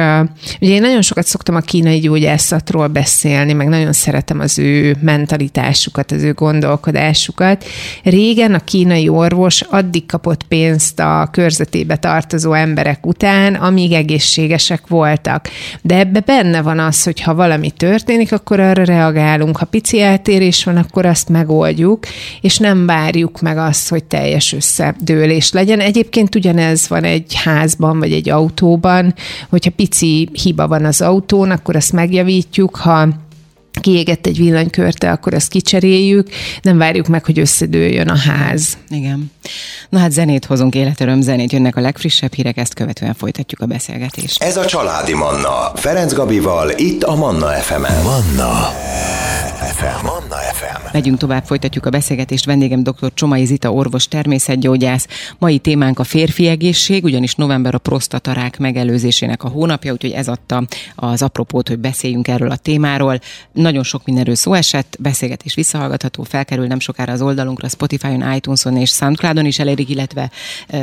ugye 0.62 0.74
én 0.74 0.82
nagyon 0.82 1.02
sokat 1.02 1.26
szoktam 1.26 1.56
a 1.56 1.60
kínai 1.60 2.00
gyógyászatról 2.00 2.88
beszélni, 2.88 3.54
meg 3.54 3.68
nagyon 3.68 3.94
szeretem 3.94 4.40
az 4.40 4.60
ő 4.60 4.96
mentalitásukat, 5.02 6.12
az 6.12 6.24
ő 6.24 6.34
gondolkodásukat. 6.34 7.66
Régen 8.04 8.54
a 8.54 8.60
kínai 8.60 9.10
orvos 9.10 9.62
addig 9.62 10.06
kapott 10.06 10.44
pénzt 10.44 11.00
a 11.00 11.28
körzetébe 11.32 11.96
tartozó 11.96 12.54
emberek 12.54 13.06
után, 13.06 13.54
amíg 13.54 13.92
egészségesek 13.92 14.88
voltak. 14.88 15.50
De 15.82 15.98
ebbe 15.98 16.20
benne 16.20 16.62
van 16.62 16.80
az, 16.80 17.04
hogy 17.04 17.22
ha 17.22 17.36
valami 17.36 17.72
történik, 17.72 18.32
akkor 18.32 18.60
arra 18.60 18.84
reagálunk. 18.84 19.58
Ha 19.58 19.66
pici 19.66 20.02
eltérés 20.02 20.64
van, 20.64 20.78
akkor 20.78 21.06
azt 21.06 21.30
megoldjuk, 21.30 22.06
és 22.42 22.58
nem 22.58 22.86
várjuk 22.86 23.42
meg 23.42 23.58
azt, 23.58 23.90
hogy 23.90 24.04
teljes 24.04 24.54
összedőlés 24.54 25.45
legyen. 25.54 25.80
Egyébként 25.80 26.36
ugyanez 26.36 26.88
van 26.88 27.04
egy 27.04 27.34
házban, 27.34 28.00
vagy 28.00 28.12
egy 28.12 28.30
autóban, 28.30 29.14
hogyha 29.50 29.72
pici 29.72 30.30
hiba 30.44 30.68
van 30.68 30.86
az 30.86 31.02
autón, 31.02 31.52
akkor 31.52 31.76
azt 31.76 31.94
megjavítjuk, 31.94 32.76
ha 32.76 33.08
kiégett 33.80 34.26
egy 34.26 34.38
villanykörte, 34.38 35.12
akkor 35.12 35.34
azt 35.34 35.50
kicseréljük, 35.50 36.30
nem 36.62 36.78
várjuk 36.78 37.08
meg, 37.08 37.26
hogy 37.26 37.40
összedőljön 37.40 38.08
a 38.08 38.18
ház. 38.18 38.78
Igen. 38.90 39.32
Na 39.90 40.00
hát 40.00 40.12
zenét 40.12 40.46
hozunk, 40.46 40.76
életöröm 40.76 41.22
zenét, 41.22 41.52
jönnek 41.52 41.76
a 41.76 41.82
legfrissebb 41.82 42.34
hírek, 42.34 42.58
ezt 42.58 42.74
követően 42.74 43.14
folytatjuk 43.14 43.62
a 43.62 43.66
beszélgetést. 43.66 44.44
Ez 44.44 44.58
a 44.58 44.66
Családi 44.66 45.14
Manna, 45.14 45.72
Ferenc 45.76 46.14
Gabival, 46.14 46.70
itt 46.78 47.04
a 47.04 47.16
Manna 47.16 47.48
FM-en. 47.48 48.04
Manna 48.04 48.74
FM. 49.76 50.06
Manna 50.06 50.36
FM. 50.54 50.94
Megyünk 50.94 51.18
tovább, 51.18 51.46
folytatjuk 51.46 51.86
a 51.86 51.90
beszélgetést. 51.90 52.46
Vendégem 52.46 52.84
dr. 52.84 53.14
Csomai 53.14 53.46
Zita, 53.46 53.72
orvos, 53.72 54.08
természetgyógyász. 54.08 55.08
Mai 55.38 55.58
témánk 55.58 56.00
a 56.00 56.04
férfi 56.04 56.48
egészség, 56.48 57.04
ugyanis 57.04 57.36
november 57.36 57.76
a 57.76 57.78
prostatarák 57.78 58.58
megelőzésének 58.58 59.44
a 59.44 59.48
hónapja, 59.48 59.92
úgyhogy 59.92 60.12
ez 60.12 60.28
adta 60.28 60.64
az 60.96 61.22
apropót, 61.22 61.68
hogy 61.68 61.80
beszéljünk 61.80 62.28
erről 62.28 62.52
a 62.52 62.56
témáról. 62.56 63.20
Nagyon 63.66 63.84
sok 63.84 64.06
mindenről 64.06 64.36
szó 64.36 64.54
esett, 64.54 64.98
beszélgetés 65.00 65.56
visszahallgatható, 65.56 66.24
felkerül 66.24 66.68
nem 66.68 66.80
sokára 66.80 67.14
az 67.14 67.22
oldalunkra, 67.22 67.70
Spotify-on, 67.70 68.34
iTunes-on 68.36 68.78
és 68.78 68.90
Soundcloud-on 68.90 69.46
is 69.46 69.60
elérik, 69.60 69.90
illetve 69.90 70.32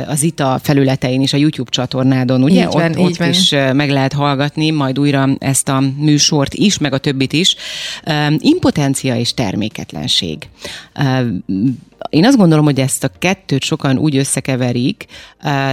az 0.07 0.17
Zita 0.17 0.59
felületein 0.63 1.21
is, 1.21 1.33
a 1.33 1.37
YouTube 1.37 1.69
csatornádon, 1.69 2.43
ugye? 2.43 2.61
Így 2.61 2.71
van, 2.71 2.91
ott, 2.91 2.97
így 2.97 3.05
ott 3.05 3.17
van. 3.17 3.29
is 3.29 3.49
meg 3.73 3.89
lehet 3.89 4.13
hallgatni, 4.13 4.69
majd 4.69 4.99
újra 4.99 5.29
ezt 5.39 5.69
a 5.69 5.83
műsort 5.97 6.53
is, 6.53 6.77
meg 6.77 6.93
a 6.93 6.97
többit 6.97 7.33
is. 7.33 7.55
Impotencia 8.37 9.15
és 9.15 9.33
terméketlenség. 9.33 10.47
Én 12.09 12.25
azt 12.25 12.37
gondolom, 12.37 12.65
hogy 12.65 12.79
ezt 12.79 13.03
a 13.03 13.11
kettőt 13.19 13.63
sokan 13.63 13.97
úgy 13.97 14.17
összekeverik, 14.17 15.05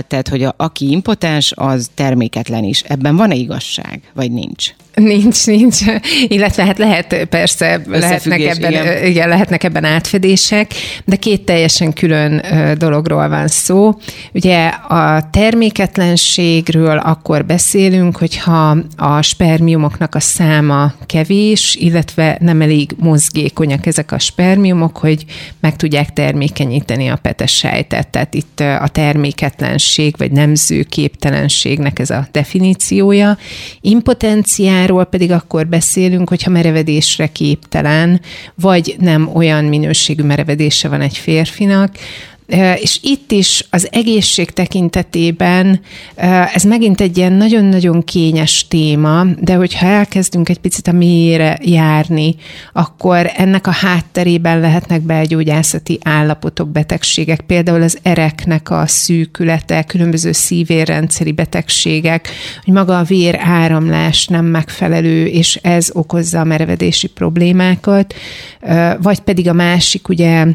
tehát, 0.07 0.29
hogy 0.29 0.43
a, 0.43 0.55
aki 0.57 0.91
impotens, 0.91 1.53
az 1.57 1.91
terméketlen 1.95 2.65
is. 2.65 2.83
Ebben 2.83 3.17
van-e 3.17 3.35
igazság, 3.35 4.01
vagy 4.15 4.33
nincs? 4.33 4.75
Nincs, 4.95 5.47
nincs. 5.47 5.77
Illetve 6.29 6.65
hát 6.65 6.79
lehet, 6.79 7.00
persze, 7.29 7.81
lehetnek 7.87 8.41
ebben, 8.41 8.71
igen. 8.71 9.05
igen, 9.05 9.29
lehetnek 9.29 9.65
ebben 9.65 9.85
átfedések, 9.85 10.71
de 11.05 11.17
két 11.17 11.45
teljesen 11.45 11.93
külön 11.93 12.43
dologról 12.79 13.29
van 13.29 13.49
szó. 13.49 13.93
Ugye 14.33 14.67
a 14.69 15.31
terméketlenségről 15.31 16.99
akkor 16.99 17.45
beszélünk, 17.45 18.17
hogyha 18.17 18.77
a 18.97 19.23
spermiumoknak 19.23 20.15
a 20.15 20.21
száma 20.21 20.93
kevés, 21.07 21.75
illetve 21.75 22.37
nem 22.41 22.61
elég 22.61 22.91
mozgékonyak 22.97 23.87
ezek 23.87 24.13
a 24.13 24.19
spermiumok, 24.19 24.97
hogy 24.97 25.25
meg 25.61 25.77
tudják 25.77 26.13
termékenyíteni 26.13 27.09
a 27.09 27.17
petes 27.17 27.57
sejtet. 27.57 28.09
Tehát 28.09 28.35
itt 28.35 28.61
a 28.61 28.89
terméketlenség, 28.93 30.15
vagy 30.19 30.33
nemzőképtelenségnek 30.33 31.99
ez 31.99 32.11
a 32.11 32.29
definíciója. 32.33 33.39
Impotenciáról 33.81 35.05
pedig 35.05 35.31
akkor 35.31 35.67
beszélünk, 35.67 36.29
hogyha 36.29 36.51
merevedésre 36.81 37.27
képtelen, 37.27 38.21
vagy 38.55 38.97
nem 38.99 39.31
olyan 39.35 39.65
minőségű 39.65 40.23
merevedése 40.23 40.89
van 40.89 41.01
egy 41.01 41.17
férfinak, 41.17 41.95
és 42.77 42.99
itt 43.03 43.33
is 43.33 43.65
az 43.71 43.89
egészség 43.93 44.51
tekintetében 44.51 45.81
ez 46.55 46.63
megint 46.63 47.01
egy 47.01 47.17
ilyen 47.17 47.33
nagyon-nagyon 47.33 48.05
kényes 48.05 48.69
téma, 48.69 49.25
de 49.41 49.55
hogyha 49.55 49.87
elkezdünk 49.87 50.49
egy 50.49 50.59
picit 50.59 50.87
a 50.87 50.93
mélyére 50.93 51.59
járni, 51.63 52.35
akkor 52.73 53.31
ennek 53.37 53.67
a 53.67 53.71
hátterében 53.71 54.61
lehetnek 54.61 55.01
belgyógyászati 55.01 55.99
állapotok, 56.03 56.69
betegségek, 56.69 57.41
például 57.41 57.83
az 57.83 57.99
ereknek 58.03 58.71
a 58.71 58.87
szűkülete, 58.87 59.83
különböző 59.83 60.33
szívérrendszeri 60.33 61.33
betegségek, 61.33 62.29
hogy 62.65 62.75
maga 62.75 62.99
a 62.99 63.03
vér 63.03 63.39
áramlás 63.43 64.27
nem 64.27 64.45
megfelelő, 64.45 65.27
és 65.27 65.59
ez 65.63 65.91
okozza 65.93 66.41
a 66.41 66.45
merevedési 66.45 67.07
problémákat, 67.07 68.15
vagy 69.01 69.21
pedig 69.21 69.49
a 69.49 69.53
másik 69.53 70.09
ugye 70.09 70.47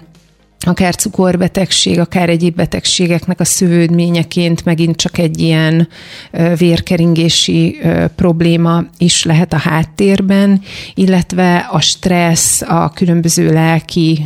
akár 0.60 0.96
cukorbetegség, 0.96 2.00
akár 2.00 2.30
egyéb 2.30 2.56
betegségeknek 2.56 3.40
a 3.40 3.46
szövődményeként 3.46 4.66
megint 4.66 4.96
csak 4.96 5.18
egy 5.18 5.40
ilyen 5.40 5.88
vérkeringési 6.58 7.78
probléma 8.16 8.84
is 8.98 9.24
lehet 9.24 9.54
a 9.54 9.58
háttérben, 9.58 10.62
illetve 10.94 11.68
a 11.72 11.80
stressz, 11.80 12.62
a 12.62 12.92
különböző 12.96 13.54
lelki 13.54 14.26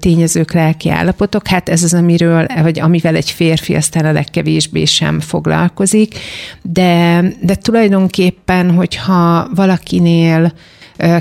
tényezők, 0.00 0.52
lelki 0.52 0.88
állapotok, 0.90 1.46
hát 1.46 1.68
ez 1.68 1.82
az, 1.82 1.94
amiről, 1.94 2.46
vagy 2.62 2.80
amivel 2.80 3.16
egy 3.16 3.30
férfi 3.30 3.74
aztán 3.74 4.04
a 4.04 4.12
legkevésbé 4.12 4.84
sem 4.84 5.20
foglalkozik, 5.20 6.18
de, 6.62 7.22
de 7.42 7.54
tulajdonképpen, 7.54 8.70
hogyha 8.70 9.48
valakinél 9.54 10.52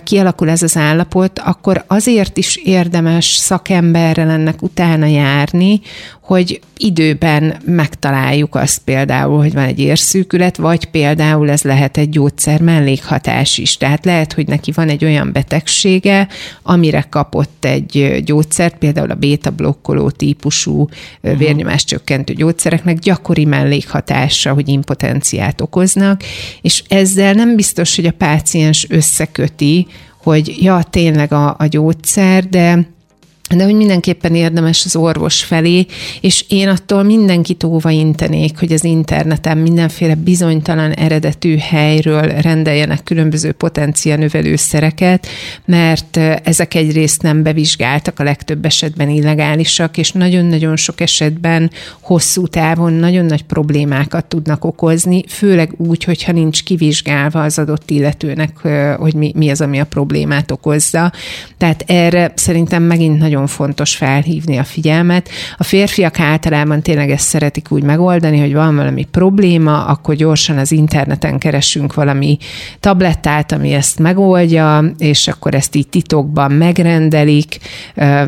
kialakul 0.03 0.49
ez 0.49 0.63
az 0.63 0.77
állapot, 0.77 1.39
akkor 1.39 1.83
azért 1.87 2.37
is 2.37 2.55
érdemes 2.55 3.25
szakemberrel 3.25 4.29
ennek 4.29 4.61
utána 4.61 5.05
járni, 5.05 5.81
hogy 6.27 6.61
időben 6.77 7.57
megtaláljuk 7.65 8.55
azt 8.55 8.81
például, 8.83 9.37
hogy 9.37 9.53
van 9.53 9.63
egy 9.63 9.79
érszűkület, 9.79 10.57
vagy 10.57 10.85
például 10.85 11.49
ez 11.49 11.61
lehet 11.61 11.97
egy 11.97 12.09
gyógyszer 12.09 12.61
mellékhatás 12.61 13.57
is. 13.57 13.77
Tehát 13.77 14.05
lehet, 14.05 14.33
hogy 14.33 14.47
neki 14.47 14.71
van 14.71 14.89
egy 14.89 15.05
olyan 15.05 15.31
betegsége, 15.31 16.27
amire 16.63 17.05
kapott 17.09 17.65
egy 17.65 18.21
gyógyszert, 18.25 18.77
például 18.77 19.11
a 19.11 19.15
beta-blokkoló 19.15 20.09
típusú 20.09 20.89
uh-huh. 21.21 21.39
vérnyomás 21.39 21.83
csökkentő 21.83 22.33
gyógyszereknek 22.33 22.99
gyakori 22.99 23.45
mellékhatása, 23.45 24.53
hogy 24.53 24.67
impotenciát 24.69 25.61
okoznak, 25.61 26.23
és 26.61 26.83
ezzel 26.87 27.33
nem 27.33 27.55
biztos, 27.55 27.95
hogy 27.95 28.05
a 28.05 28.11
páciens 28.11 28.85
összeköti, 28.89 29.66
hogy 30.23 30.63
ja, 30.63 30.83
tényleg 30.89 31.31
a, 31.33 31.55
a 31.59 31.65
gyógyszer, 31.65 32.45
de 32.45 32.87
de 33.55 33.63
hogy 33.63 33.75
mindenképpen 33.75 34.35
érdemes 34.35 34.85
az 34.85 34.95
orvos 34.95 35.43
felé, 35.43 35.85
és 36.21 36.45
én 36.47 36.67
attól 36.67 37.03
mindenkit 37.03 37.63
óva 37.63 37.89
intenék, 37.89 38.59
hogy 38.59 38.71
az 38.71 38.83
interneten 38.83 39.57
mindenféle 39.57 40.15
bizonytalan 40.15 40.91
eredetű 40.91 41.57
helyről 41.57 42.21
rendeljenek 42.21 43.03
különböző 43.03 43.51
potencia 43.51 44.15
növelőszereket, 44.15 45.27
mert 45.65 46.17
ezek 46.43 46.73
egyrészt 46.73 47.21
nem 47.21 47.43
bevizsgáltak, 47.43 48.19
a 48.19 48.23
legtöbb 48.23 48.65
esetben 48.65 49.09
illegálisak, 49.09 49.97
és 49.97 50.11
nagyon-nagyon 50.11 50.75
sok 50.75 51.01
esetben 51.01 51.71
hosszú 52.01 52.47
távon 52.47 52.93
nagyon 52.93 53.25
nagy 53.25 53.43
problémákat 53.43 54.25
tudnak 54.25 54.65
okozni, 54.65 55.23
főleg 55.27 55.73
úgy, 55.77 56.03
hogyha 56.03 56.31
nincs 56.31 56.63
kivizsgálva 56.63 57.43
az 57.43 57.59
adott 57.59 57.89
illetőnek, 57.89 58.57
hogy 58.97 59.13
mi, 59.13 59.31
mi 59.35 59.49
az, 59.49 59.61
ami 59.61 59.79
a 59.79 59.85
problémát 59.85 60.51
okozza. 60.51 61.11
Tehát 61.57 61.83
erre 61.87 62.31
szerintem 62.35 62.83
megint 62.83 63.19
nagyon 63.19 63.36
nagyon 63.37 63.55
fontos 63.55 63.95
felhívni 63.95 64.57
a 64.57 64.63
figyelmet. 64.63 65.29
A 65.57 65.63
férfiak 65.63 66.19
általában 66.19 66.81
tényleg 66.81 67.11
ezt 67.11 67.27
szeretik 67.27 67.71
úgy 67.71 67.83
megoldani, 67.83 68.39
hogy 68.39 68.53
van 68.53 68.75
valami 68.75 69.03
probléma, 69.11 69.85
akkor 69.85 70.15
gyorsan 70.15 70.57
az 70.57 70.71
interneten 70.71 71.37
keresünk 71.37 71.93
valami 71.93 72.37
tablettát, 72.79 73.51
ami 73.51 73.73
ezt 73.73 73.99
megoldja, 73.99 74.93
és 74.97 75.27
akkor 75.27 75.55
ezt 75.55 75.75
így 75.75 75.87
titokban 75.87 76.51
megrendelik. 76.51 77.57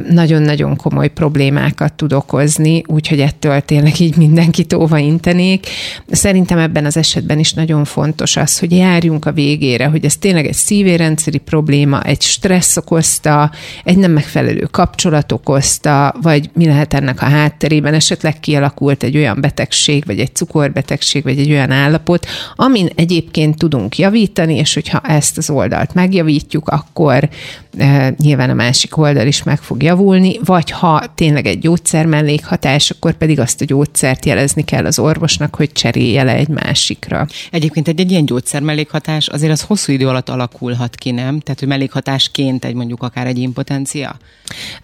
Nagyon-nagyon 0.09 0.75
komoly 0.75 1.07
problémákat 1.07 1.93
tud 1.93 2.13
okozni, 2.13 2.83
úgyhogy 2.85 3.19
ettől 3.19 3.61
tényleg 3.61 3.99
így 3.99 4.17
mindenkit 4.17 4.73
óva 4.73 4.97
intenék. 4.97 5.67
Szerintem 6.11 6.57
ebben 6.57 6.85
az 6.85 6.97
esetben 6.97 7.39
is 7.39 7.53
nagyon 7.53 7.85
fontos 7.85 8.37
az, 8.37 8.59
hogy 8.59 8.71
járjunk 8.71 9.25
a 9.25 9.31
végére, 9.31 9.85
hogy 9.85 10.05
ez 10.05 10.17
tényleg 10.17 10.45
egy 10.45 10.53
szívérendszeri 10.53 11.37
probléma, 11.37 12.01
egy 12.01 12.21
stressz 12.21 12.77
okozta, 12.77 13.51
egy 13.83 13.97
nem 13.97 14.11
megfelelő 14.11 14.67
kapcsolat, 14.71 14.97
kapcsolat 14.99 15.31
okozta, 15.31 16.15
vagy 16.21 16.49
mi 16.53 16.65
lehet 16.65 16.93
ennek 16.93 17.21
a 17.21 17.25
hátterében, 17.25 17.93
esetleg 17.93 18.39
kialakult 18.39 19.03
egy 19.03 19.17
olyan 19.17 19.41
betegség, 19.41 20.05
vagy 20.05 20.19
egy 20.19 20.35
cukorbetegség, 20.35 21.23
vagy 21.23 21.39
egy 21.39 21.51
olyan 21.51 21.71
állapot, 21.71 22.25
amin 22.55 22.89
egyébként 22.95 23.57
tudunk 23.57 23.97
javítani, 23.97 24.55
és 24.55 24.73
hogyha 24.73 24.99
ezt 24.99 25.37
az 25.37 25.49
oldalt 25.49 25.93
megjavítjuk, 25.93 26.67
akkor 26.67 27.29
e, 27.77 28.13
nyilván 28.17 28.49
a 28.49 28.53
másik 28.53 28.97
oldal 28.97 29.27
is 29.27 29.43
meg 29.43 29.61
fog 29.61 29.83
javulni, 29.83 30.39
vagy 30.45 30.71
ha 30.71 31.03
tényleg 31.15 31.45
egy 31.45 31.59
gyógyszer 31.59 32.05
mellékhatás, 32.05 32.89
akkor 32.89 33.13
pedig 33.13 33.39
azt 33.39 33.61
a 33.61 33.65
gyógyszert 33.65 34.25
jelezni 34.25 34.63
kell 34.63 34.85
az 34.85 34.99
orvosnak, 34.99 35.55
hogy 35.55 35.71
cserélje 35.71 36.23
le 36.23 36.33
egy 36.33 36.47
másikra. 36.47 37.27
Egyébként 37.51 37.87
egy, 37.87 37.99
egy 37.99 38.11
ilyen 38.11 38.25
gyógyszer 38.25 38.61
mellékhatás 38.61 39.27
azért 39.27 39.51
az 39.51 39.61
hosszú 39.61 39.91
idő 39.91 40.07
alatt 40.07 40.29
alakulhat 40.29 40.95
ki, 40.95 41.11
nem? 41.11 41.39
Tehát, 41.39 41.59
hogy 41.59 41.67
mellékhatásként 41.67 42.65
egy 42.65 42.75
mondjuk 42.75 43.03
akár 43.03 43.27
egy 43.27 43.37
impotencia? 43.37 44.17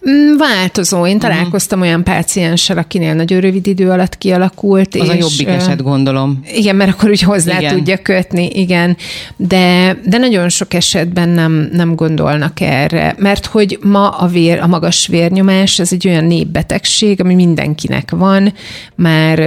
Mm, 0.09 0.37
változó. 0.37 1.07
Én 1.07 1.19
találkoztam 1.19 1.79
uh-huh. 1.79 1.93
olyan 1.93 2.03
pácienssel, 2.03 2.77
akinél 2.77 3.13
nagyon 3.13 3.39
rövid 3.39 3.67
idő 3.67 3.89
alatt 3.89 4.17
kialakult. 4.17 4.95
Az 4.95 5.01
és, 5.01 5.09
a 5.09 5.13
jobbik 5.13 5.47
eset, 5.47 5.83
gondolom. 5.83 6.39
Igen, 6.53 6.75
mert 6.75 6.91
akkor 6.91 7.09
úgy 7.09 7.21
hozzá 7.21 7.57
igen. 7.59 7.75
tudja 7.75 7.97
kötni, 7.97 8.49
igen. 8.53 8.97
De, 9.35 9.97
de 10.05 10.17
nagyon 10.17 10.49
sok 10.49 10.73
esetben 10.73 11.29
nem, 11.29 11.69
nem 11.71 11.95
gondolnak 11.95 12.59
erre, 12.59 13.15
mert 13.17 13.45
hogy 13.45 13.79
ma 13.81 14.09
a, 14.09 14.27
vér, 14.27 14.59
a 14.59 14.67
magas 14.67 15.07
vérnyomás, 15.07 15.79
ez 15.79 15.91
egy 15.91 16.07
olyan 16.07 16.25
népbetegség, 16.25 17.21
ami 17.21 17.33
mindenkinek 17.33 18.11
van, 18.11 18.53
már 18.95 19.39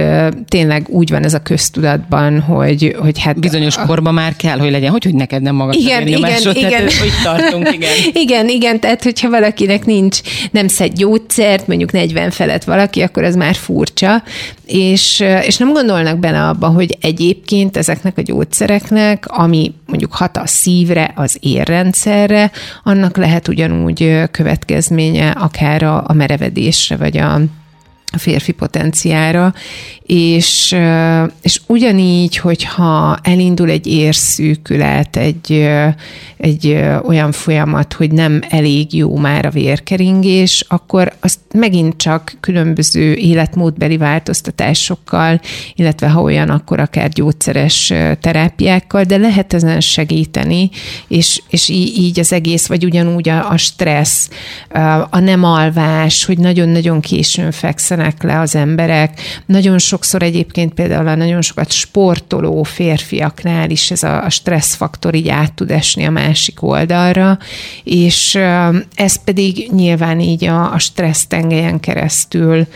tényleg 0.47 0.85
úgy 0.89 1.09
van 1.09 1.23
ez 1.23 1.33
a 1.33 1.39
köztudatban, 1.39 2.39
hogy, 2.39 2.95
hogy 2.99 3.19
hát... 3.19 3.39
Bizonyos 3.39 3.77
a, 3.77 3.85
korban 3.85 4.13
már 4.13 4.35
kell, 4.35 4.57
hogy 4.57 4.71
legyen, 4.71 4.91
hogy, 4.91 5.03
hogy 5.03 5.15
neked 5.15 5.41
nem 5.41 5.55
magas 5.55 5.75
igen, 5.75 6.01
a 6.01 6.05
vérnyomásod, 6.05 6.55
igen, 6.55 6.69
tehát 6.69 6.91
igen. 6.91 6.99
hogy 6.99 7.11
tartunk, 7.23 7.73
igen. 7.73 7.91
igen, 8.23 8.49
igen, 8.49 8.79
tehát 8.79 9.03
hogyha 9.03 9.29
valakinek 9.29 9.85
nincs, 9.85 10.21
nem 10.51 10.67
szed 10.67 10.93
gyógyszert, 10.93 11.67
mondjuk 11.67 11.91
40 11.91 12.31
felett 12.31 12.63
valaki, 12.63 13.01
akkor 13.01 13.23
ez 13.23 13.35
már 13.35 13.55
furcsa, 13.55 14.23
és, 14.65 15.23
és 15.43 15.57
nem 15.57 15.73
gondolnak 15.73 16.17
bele 16.19 16.47
abba, 16.47 16.67
hogy 16.67 16.97
egyébként 17.01 17.77
ezeknek 17.77 18.17
a 18.17 18.21
gyógyszereknek, 18.21 19.25
ami 19.27 19.73
mondjuk 19.85 20.13
hat 20.13 20.37
a 20.37 20.47
szívre, 20.47 21.11
az 21.15 21.37
érrendszerre, 21.39 22.51
annak 22.83 23.17
lehet 23.17 23.47
ugyanúgy 23.47 24.21
következménye 24.31 25.29
akár 25.29 25.83
a, 25.83 26.03
a 26.07 26.13
merevedésre, 26.13 26.95
vagy 26.95 27.17
a 27.17 27.39
a 28.11 28.17
férfi 28.17 28.51
potenciára, 28.51 29.53
és, 30.03 30.75
és 31.41 31.61
ugyanígy, 31.67 32.37
hogyha 32.37 33.17
elindul 33.23 33.69
egy 33.69 33.87
érszűkület, 33.87 35.15
egy, 35.15 35.69
egy 36.37 36.79
olyan 37.03 37.31
folyamat, 37.31 37.93
hogy 37.93 38.11
nem 38.11 38.41
elég 38.49 38.93
jó 38.93 39.17
már 39.17 39.45
a 39.45 39.49
vérkeringés, 39.49 40.65
akkor 40.67 41.13
azt 41.19 41.39
megint 41.53 41.97
csak 41.97 42.37
különböző 42.39 43.13
életmódbeli 43.13 43.97
változtatásokkal, 43.97 45.41
illetve 45.75 46.09
ha 46.09 46.21
olyan, 46.21 46.49
akkor 46.49 46.79
akár 46.79 47.09
gyógyszeres 47.09 47.93
terápiákkal, 48.21 49.03
de 49.03 49.17
lehet 49.17 49.53
ezen 49.53 49.81
segíteni, 49.81 50.69
és, 51.07 51.41
és 51.49 51.69
így 51.69 52.19
az 52.19 52.33
egész, 52.33 52.67
vagy 52.67 52.85
ugyanúgy 52.85 53.29
a, 53.29 53.51
a 53.51 53.57
stressz, 53.57 54.29
a 55.09 55.19
nem 55.19 55.43
alvás, 55.43 56.25
hogy 56.25 56.37
nagyon-nagyon 56.37 56.99
későn 56.99 57.51
fekszenek 57.99 58.23
le 58.23 58.39
az 58.39 58.55
emberek, 58.55 59.19
nagyon 59.45 59.77
sok 59.77 59.99
sokszor 59.99 60.23
egyébként 60.23 60.73
például 60.73 61.07
a 61.07 61.15
nagyon 61.15 61.41
sokat 61.41 61.71
sportoló 61.71 62.63
férfiaknál 62.63 63.69
is 63.69 63.91
ez 63.91 64.03
a, 64.03 64.29
stresszfaktor 64.29 65.15
így 65.15 65.27
át 65.27 65.53
tud 65.53 65.71
esni 65.71 66.05
a 66.05 66.09
másik 66.09 66.61
oldalra, 66.63 67.37
és 67.83 68.35
ez 68.95 69.23
pedig 69.23 69.71
nyilván 69.71 70.19
így 70.19 70.45
a, 70.45 70.73
a 70.73 70.79
stressz 70.79 71.25
tengelyen 71.27 71.79
keresztül 71.79 72.67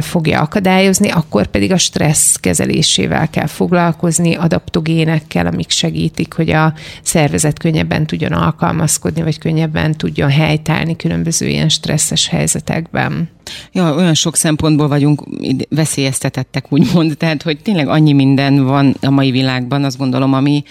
fogja 0.00 0.40
akadályozni, 0.40 1.10
akkor 1.10 1.46
pedig 1.46 1.72
a 1.72 1.78
stressz 1.78 2.36
kezelésével 2.36 3.30
kell 3.30 3.46
foglalkozni, 3.46 4.34
adaptogénekkel, 4.34 5.46
amik 5.46 5.70
segítik, 5.70 6.32
hogy 6.32 6.50
a 6.50 6.74
szervezet 7.02 7.58
könnyebben 7.58 8.06
tudjon 8.06 8.32
alkalmazkodni, 8.32 9.22
vagy 9.22 9.38
könnyebben 9.38 9.96
tudjon 9.96 10.30
helytállni 10.30 10.96
különböző 10.96 11.48
ilyen 11.48 11.68
stresszes 11.68 12.28
helyzetekben. 12.28 13.28
Ja, 13.72 13.94
olyan 13.94 14.14
sok 14.14 14.36
szempontból 14.36 14.88
vagyunk 14.88 15.24
veszélyeztetettek, 15.68 16.72
úgymond, 16.72 17.16
tehát, 17.16 17.42
hogy 17.42 17.58
tényleg 17.62 17.88
annyi 17.88 18.12
minden 18.12 18.64
van 18.64 18.96
a 19.00 19.10
mai 19.10 19.30
világban, 19.30 19.84
azt 19.84 19.98
gondolom, 19.98 20.32
ami, 20.32 20.62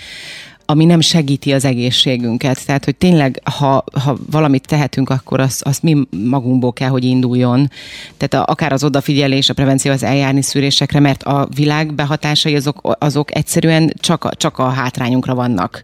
ami 0.73 0.85
nem 0.85 0.99
segíti 0.99 1.53
az 1.53 1.65
egészségünket. 1.65 2.65
Tehát, 2.65 2.85
hogy 2.85 2.95
tényleg, 2.95 3.41
ha, 3.43 3.83
ha 4.03 4.17
valamit 4.31 4.67
tehetünk, 4.67 5.09
akkor 5.09 5.39
az, 5.39 5.61
az 5.65 5.79
mi 5.79 6.07
magunkból 6.27 6.73
kell, 6.73 6.89
hogy 6.89 7.03
induljon. 7.03 7.71
Tehát 8.17 8.47
a, 8.47 8.51
akár 8.51 8.71
az 8.73 8.83
odafigyelés, 8.83 9.49
a 9.49 9.53
prevenció, 9.53 9.91
az 9.91 10.03
eljárni 10.03 10.41
szűrésekre, 10.41 10.99
mert 10.99 11.23
a 11.23 11.47
világ 11.55 11.93
behatásai 11.93 12.55
azok, 12.55 12.95
azok 12.99 13.35
egyszerűen 13.35 13.93
csak 13.99 14.23
a, 14.23 14.31
csak 14.35 14.57
a 14.57 14.69
hátrányunkra 14.69 15.35
vannak. 15.35 15.83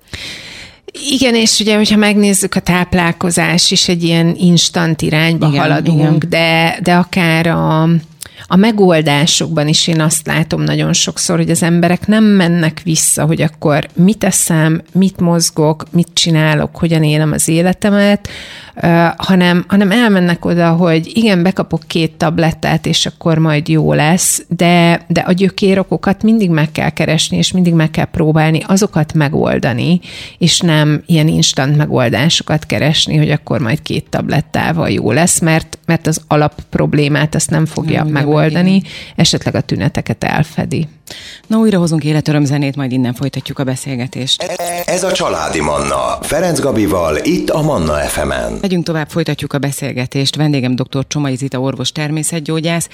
Igen, 1.10 1.36
és 1.36 1.60
ugye, 1.60 1.76
hogyha 1.76 1.98
megnézzük 1.98 2.56
a 2.56 2.60
táplálkozás 2.60 3.72
is 3.72 3.88
egy 3.88 4.04
ilyen 4.04 4.36
instant 4.38 5.02
irányba 5.02 5.48
igen, 5.48 5.60
haladunk, 5.60 6.00
igen. 6.00 6.30
De, 6.30 6.80
de 6.84 6.96
akár 6.96 7.48
a, 7.48 7.90
a 8.52 8.56
megoldásokban 8.56 9.68
is 9.68 9.88
én 9.88 10.02
azt 10.02 10.28
látom 10.28 10.62
nagyon 10.62 10.94
sokszor, 10.94 11.38
hogy 11.38 11.50
az 11.50 11.64
emberek 11.64 12.08
nem 12.08 12.24
mennek 12.24 12.82
vissza, 12.84 13.26
hogy 13.26 13.42
akkor 13.42 13.88
mit 13.94 14.24
eszem, 14.24 14.82
mit 14.94 15.20
mozgok, 15.20 15.84
mit 15.92 16.08
csinálok, 16.14 16.76
hogyan 16.76 17.04
élem 17.04 17.32
az 17.32 17.48
életemet, 17.48 18.30
hanem, 19.18 19.66
hanem 19.68 19.92
elmennek 19.92 20.46
oda, 20.46 20.72
hogy 20.72 21.12
igen, 21.14 21.44
bekapok 21.44 21.82
két 21.88 22.12
tablettát, 22.12 22.86
és 22.86 23.06
akkor 23.06 23.38
majd 23.38 23.68
jó 23.68 23.94
lesz, 23.94 24.46
de, 24.48 25.06
de 25.08 25.22
a 25.22 25.32
gyökérokokat 25.32 26.24
mindig 26.24 26.50
meg 26.50 26.72
kell 26.72 26.90
keresni, 26.90 27.38
és 27.38 27.52
mindig 27.52 27.74
meg 27.74 27.92
kell 27.92 28.06
próbálni 28.06 28.60
azokat 28.68 29.14
megoldani, 29.14 30.00
és 30.38 30.60
nem 30.60 31.04
ilyen 31.06 31.28
instant 31.28 31.78
megoldásokat 31.78 32.66
keresni, 32.66 33.18
hogy 33.18 33.32
akkor 33.32 33.60
majd 33.60 33.82
két 33.82 34.10
tablettával 34.10 34.90
jó 34.90 35.12
lesz, 35.12 35.40
mert, 35.40 35.78
mert 35.86 36.08
az 36.08 36.22
alap 36.28 36.62
problémát 36.70 37.36
azt 37.36 37.50
nem 37.50 37.66
fogja 37.66 38.04
nem, 38.04 38.12
megoldani, 38.12 38.76
igen. 38.76 38.92
esetleg 39.16 39.56
a 39.56 39.62
tüneteket 39.62 40.24
elfedi. 40.24 40.88
Na, 41.48 41.58
újra 41.58 41.78
hozunk 41.78 42.04
életörömzenét, 42.04 42.76
majd 42.76 42.92
innen 42.92 43.14
folytatjuk 43.14 43.60
a 43.60 43.64
beszélgetést. 43.64 44.42
Ez 44.86 45.04
a 45.04 45.12
Családi 45.12 45.62
Manna. 45.62 46.18
Ferenc 46.22 46.60
Gabival, 46.60 47.18
itt 47.18 47.50
a 47.50 47.62
Manna 47.62 47.94
FM-en. 47.94 48.58
Megyünk 48.62 48.84
tovább, 48.84 49.10
folytatjuk 49.10 49.54
a 49.54 49.58
beszélgetést. 49.58 50.36
Vendégem 50.36 50.76
dr. 50.76 51.08
Csomai 51.08 51.36
Zita, 51.36 51.60
orvos 51.60 51.92
természetgyógyász. 51.92 52.90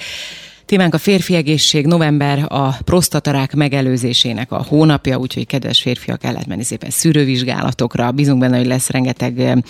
Témánk 0.66 0.94
a 0.94 0.98
férfi 0.98 1.34
egészség, 1.34 1.86
november 1.86 2.44
a 2.48 2.76
prostatarák 2.84 3.54
megelőzésének 3.54 4.52
a 4.52 4.64
hónapja, 4.68 5.18
úgyhogy 5.18 5.46
kedves 5.46 5.80
férfiak 5.80 6.24
el 6.24 6.32
lehet 6.32 6.46
menni 6.46 6.64
szépen 6.64 6.90
szűrővizsgálatokra. 6.90 8.10
Bízunk 8.10 8.40
benne, 8.40 8.56
hogy 8.56 8.66
lesz 8.66 8.90
rengeteg 8.90 9.64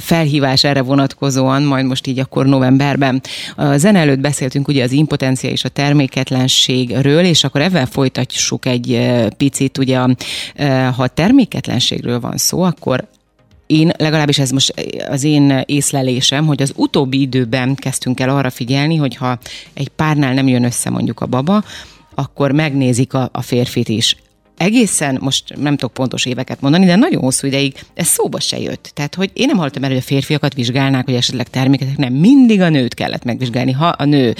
felhívás 0.00 0.64
erre 0.64 0.82
vonatkozóan, 0.82 1.62
majd 1.62 1.86
most 1.86 2.06
így 2.06 2.18
akkor 2.18 2.46
novemberben. 2.46 3.22
A 3.56 3.76
zene 3.76 3.98
előtt 3.98 4.18
beszéltünk 4.18 4.68
ugye 4.68 4.82
az 4.82 4.92
impotencia 4.92 5.50
és 5.50 5.64
a 5.64 5.68
terméketlenségről, 5.68 7.24
és 7.24 7.44
akkor 7.44 7.60
ebben 7.60 7.86
folytatjuk 7.86 8.66
egy 8.66 9.08
picit, 9.36 9.78
ugye 9.78 9.98
ha 10.96 11.06
terméketlenségről 11.06 12.20
van 12.20 12.36
szó, 12.36 12.62
akkor 12.62 13.08
én 13.70 13.92
legalábbis 13.96 14.38
ez 14.38 14.50
most 14.50 14.74
az 15.08 15.24
én 15.24 15.62
észlelésem, 15.66 16.46
hogy 16.46 16.62
az 16.62 16.72
utóbbi 16.76 17.20
időben 17.20 17.74
kezdtünk 17.74 18.20
el 18.20 18.28
arra 18.28 18.50
figyelni, 18.50 18.96
hogy 18.96 19.16
ha 19.16 19.38
egy 19.72 19.88
párnál 19.88 20.34
nem 20.34 20.48
jön 20.48 20.64
össze 20.64 20.90
mondjuk 20.90 21.20
a 21.20 21.26
baba, 21.26 21.64
akkor 22.14 22.52
megnézik 22.52 23.14
a, 23.14 23.28
a 23.32 23.42
férfit 23.42 23.88
is 23.88 24.16
egészen, 24.56 25.18
most 25.20 25.44
nem 25.56 25.76
tudok 25.76 25.94
pontos 25.94 26.24
éveket 26.24 26.60
mondani, 26.60 26.86
de 26.86 26.96
nagyon 26.96 27.22
hosszú 27.22 27.46
ideig 27.46 27.74
ez 27.94 28.06
szóba 28.06 28.40
se 28.40 28.58
jött. 28.58 28.90
Tehát, 28.94 29.14
hogy 29.14 29.30
én 29.32 29.46
nem 29.46 29.56
hallottam 29.56 29.82
el, 29.82 29.88
hogy 29.88 29.98
a 29.98 30.02
férfiakat 30.02 30.54
vizsgálnák, 30.54 31.04
hogy 31.04 31.14
esetleg 31.14 31.48
termékek, 31.48 31.96
nem, 31.96 32.12
mindig 32.12 32.60
a 32.60 32.68
nőt 32.68 32.94
kellett 32.94 33.24
megvizsgálni. 33.24 33.72
Ha 33.72 33.86
a 33.86 34.04
nő 34.04 34.34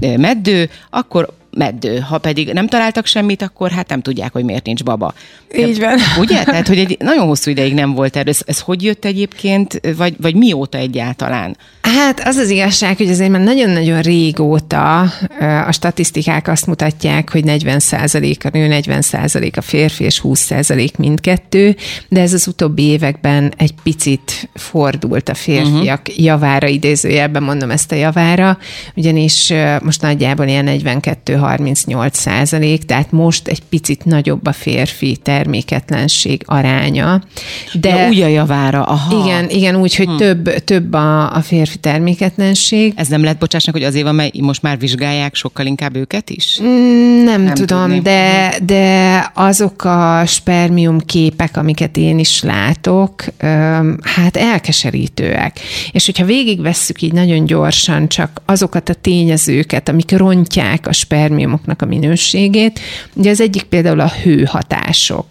meddő, 0.00 0.70
akkor 0.90 1.36
meddő. 1.50 1.98
Ha 1.98 2.18
pedig 2.18 2.52
nem 2.52 2.66
találtak 2.66 3.06
semmit, 3.06 3.42
akkor 3.42 3.70
hát 3.70 3.88
nem 3.88 4.00
tudják, 4.00 4.32
hogy 4.32 4.44
miért 4.44 4.66
nincs 4.66 4.84
baba. 4.84 5.14
Így 5.56 5.78
van. 5.78 5.98
Ugye? 6.18 6.44
Tehát, 6.44 6.68
hogy 6.68 6.78
egy 6.78 6.96
nagyon 6.98 7.26
hosszú 7.26 7.50
ideig 7.50 7.74
nem 7.74 7.94
volt 7.94 8.16
erről. 8.16 8.32
Ez, 8.32 8.40
ez 8.46 8.60
hogy 8.60 8.82
jött 8.82 9.04
egyébként, 9.04 9.80
vagy, 9.96 10.14
vagy 10.20 10.34
mióta 10.34 10.78
egyáltalán? 10.78 11.56
Hát 11.80 12.20
az 12.26 12.36
az 12.36 12.50
igazság, 12.50 12.96
hogy 12.96 13.08
azért 13.08 13.30
már 13.30 13.40
nagyon-nagyon 13.40 14.00
régóta 14.00 15.00
a 15.66 15.72
statisztikák 15.72 16.48
azt 16.48 16.66
mutatják, 16.66 17.30
hogy 17.30 17.44
40 17.44 17.80
a 18.44 18.48
nő, 18.52 18.80
40% 18.82 19.56
a 19.56 19.60
férfi, 19.60 20.04
és 20.04 20.20
20% 20.24 20.96
mindkettő, 20.96 21.76
de 22.08 22.20
ez 22.20 22.32
az 22.32 22.46
utóbbi 22.46 22.82
években 22.82 23.52
egy 23.56 23.74
picit 23.82 24.48
fordult 24.54 25.28
a 25.28 25.34
férfiak 25.34 26.00
uh-huh. 26.08 26.24
javára, 26.24 26.66
idézőjelben 26.66 27.42
mondom 27.42 27.70
ezt 27.70 27.92
a 27.92 27.94
javára, 27.94 28.58
ugyanis 28.96 29.52
most 29.82 30.02
nagyjából 30.02 30.46
ilyen 30.46 30.64
42 30.64 31.34
38 31.34 32.18
százalék, 32.18 32.84
tehát 32.84 33.12
most 33.12 33.48
egy 33.48 33.62
picit 33.68 34.04
nagyobb 34.04 34.46
a 34.46 34.52
férfi 34.52 35.16
terméketlenség 35.38 36.42
aránya. 36.44 37.22
De 37.72 37.88
ja, 37.88 38.08
úgy 38.08 38.20
a 38.20 38.26
javára, 38.26 38.82
aha. 38.82 39.24
Igen, 39.24 39.50
igen 39.50 39.76
úgy, 39.76 39.94
hogy 39.94 40.06
hm. 40.06 40.16
több, 40.16 40.64
több 40.64 40.92
a, 40.92 41.34
a 41.34 41.40
férfi 41.40 41.76
terméketlenség. 41.76 42.92
Ez 42.96 43.08
nem 43.08 43.22
lehet 43.22 43.38
bocsásnak, 43.38 43.74
hogy 43.74 43.84
azért 43.84 44.04
van, 44.04 44.14
mert 44.14 44.40
most 44.40 44.62
már 44.62 44.78
vizsgálják 44.78 45.34
sokkal 45.34 45.66
inkább 45.66 45.96
őket 45.96 46.30
is? 46.30 46.60
Mm, 46.62 47.24
nem, 47.24 47.42
nem 47.42 47.54
tudom, 47.54 48.02
de, 48.02 48.54
de 48.62 49.30
azok 49.34 49.84
a 49.84 50.22
spermium 50.26 50.98
képek, 50.98 51.56
amiket 51.56 51.96
én 51.96 52.18
is 52.18 52.42
látok, 52.42 53.24
hát 54.02 54.36
elkeserítőek. 54.36 55.60
És 55.92 56.06
hogyha 56.06 56.24
végigvesszük 56.24 57.02
így 57.02 57.12
nagyon 57.12 57.44
gyorsan 57.44 58.08
csak 58.08 58.42
azokat 58.46 58.88
a 58.88 58.94
tényezőket, 58.94 59.88
amik 59.88 60.10
rontják 60.16 60.86
a 60.86 60.92
spermium 60.92 61.38
spermiumoknak 61.38 61.82
a 61.82 61.86
minőségét. 61.86 62.80
Ugye 63.14 63.30
az 63.30 63.40
egyik 63.40 63.62
például 63.62 64.00
a 64.00 64.12
hőhatások. 64.22 65.27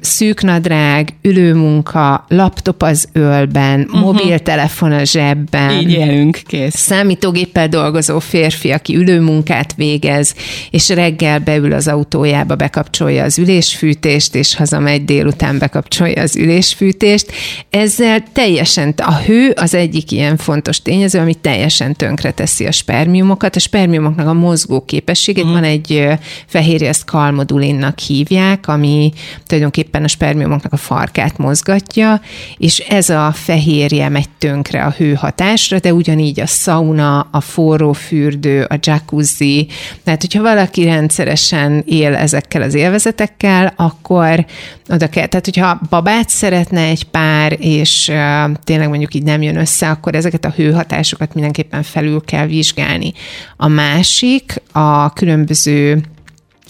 Szűknadrág, 0.00 1.14
ülőmunka, 1.22 2.24
laptop 2.28 2.82
az 2.82 3.08
ölben, 3.12 3.80
uh-huh. 3.80 4.00
mobiltelefon 4.00 4.92
a 4.92 5.04
zsebben. 5.04 5.70
Így 5.70 5.90
élünk, 5.90 6.38
kész. 6.46 6.76
Számítógéppel 6.76 7.68
dolgozó 7.68 8.18
férfi, 8.18 8.70
aki 8.70 8.96
ülőmunkát 8.96 9.74
végez, 9.74 10.34
és 10.70 10.88
reggel 10.88 11.38
beül 11.38 11.72
az 11.72 11.88
autójába, 11.88 12.54
bekapcsolja 12.54 13.24
az 13.24 13.38
ülésfűtést, 13.38 14.34
és 14.34 14.54
hazamegy 14.54 15.04
délután 15.04 15.58
bekapcsolja 15.58 16.22
az 16.22 16.36
ülésfűtést. 16.36 17.32
Ezzel 17.70 18.22
teljesen, 18.32 18.94
a 18.96 19.16
hő 19.16 19.50
az 19.56 19.74
egyik 19.74 20.12
ilyen 20.12 20.36
fontos 20.36 20.82
tényező, 20.82 21.18
ami 21.18 21.34
teljesen 21.34 21.96
tönkre 21.96 22.30
teszi 22.30 22.66
a 22.66 22.72
spermiumokat. 22.72 23.56
A 23.56 23.58
spermiumoknak 23.58 24.26
a 24.26 24.32
mozgó 24.32 24.84
képességét 24.84 25.44
uh-huh. 25.44 25.60
van 25.60 25.68
egy 25.68 26.08
fehérje, 26.46 26.88
ezt 26.88 27.04
kalmodulinnak 27.04 27.98
hívják, 27.98 28.68
ami 28.68 29.12
tulajdonképpen 29.46 30.04
a 30.04 30.08
spermiumoknak 30.08 30.72
a 30.72 30.76
farkát 30.76 31.38
mozgatja, 31.38 32.20
és 32.56 32.78
ez 32.78 33.08
a 33.08 33.32
fehérje 33.32 34.08
megy 34.08 34.28
tönkre 34.38 34.84
a 34.84 34.94
hőhatásra, 34.96 35.78
de 35.78 35.92
ugyanígy 35.92 36.40
a 36.40 36.46
sauna, 36.46 37.20
a 37.30 37.40
forró 37.40 37.92
fürdő, 37.92 38.62
a 38.62 38.78
jacuzzi, 38.80 39.68
tehát 40.04 40.20
hogyha 40.20 40.42
valaki 40.42 40.84
rendszeresen 40.84 41.82
él 41.86 42.14
ezekkel 42.14 42.62
az 42.62 42.74
élvezetekkel, 42.74 43.72
akkor 43.76 44.46
oda 44.88 45.08
kell, 45.08 45.26
tehát 45.26 45.44
hogyha 45.44 45.80
babát 45.90 46.28
szeretne 46.28 46.80
egy 46.80 47.04
pár, 47.04 47.56
és 47.60 48.08
uh, 48.08 48.54
tényleg 48.64 48.88
mondjuk 48.88 49.14
így 49.14 49.22
nem 49.22 49.42
jön 49.42 49.56
össze, 49.56 49.90
akkor 49.90 50.14
ezeket 50.14 50.44
a 50.44 50.52
hőhatásokat 50.56 51.34
mindenképpen 51.34 51.82
felül 51.82 52.20
kell 52.24 52.46
vizsgálni. 52.46 53.12
A 53.56 53.68
másik 53.68 54.62
a 54.72 55.12
különböző 55.12 56.02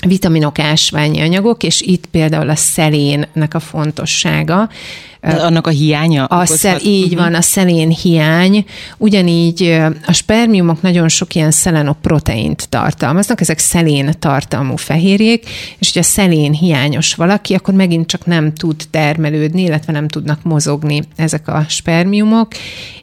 vitaminok, 0.07 0.59
ásványi 0.59 1.21
anyagok, 1.21 1.63
és 1.63 1.81
itt 1.81 2.07
például 2.07 2.49
a 2.49 2.55
szelénnek 2.55 3.55
a 3.55 3.61
fontossága. 3.61 4.69
De 5.21 5.31
annak 5.31 5.67
a 5.67 5.71
hiánya? 5.71 6.25
A 6.25 6.47
szel, 6.47 6.79
így 6.85 7.15
van, 7.15 7.35
a 7.35 7.41
szelén 7.41 7.91
hiány. 7.91 8.65
Ugyanígy 8.97 9.81
a 10.07 10.13
spermiumok 10.13 10.83
nagyon 10.83 11.09
sok 11.09 11.35
ilyen 11.35 11.51
szelenoproteint 11.51 12.69
tartalmaznak, 12.69 13.41
ezek 13.41 13.59
szelén 13.59 14.15
tartalmú 14.19 14.77
fehérjék, 14.77 15.49
és 15.79 15.93
hogyha 15.93 16.09
szelén 16.09 16.53
hiányos 16.53 17.15
valaki, 17.15 17.55
akkor 17.55 17.75
megint 17.75 18.07
csak 18.07 18.27
nem 18.27 18.55
tud 18.55 18.83
termelődni, 18.91 19.63
illetve 19.63 19.93
nem 19.93 20.09
tudnak 20.09 20.43
mozogni 20.43 21.03
ezek 21.17 21.49
a 21.49 21.65
spermiumok, 21.69 22.49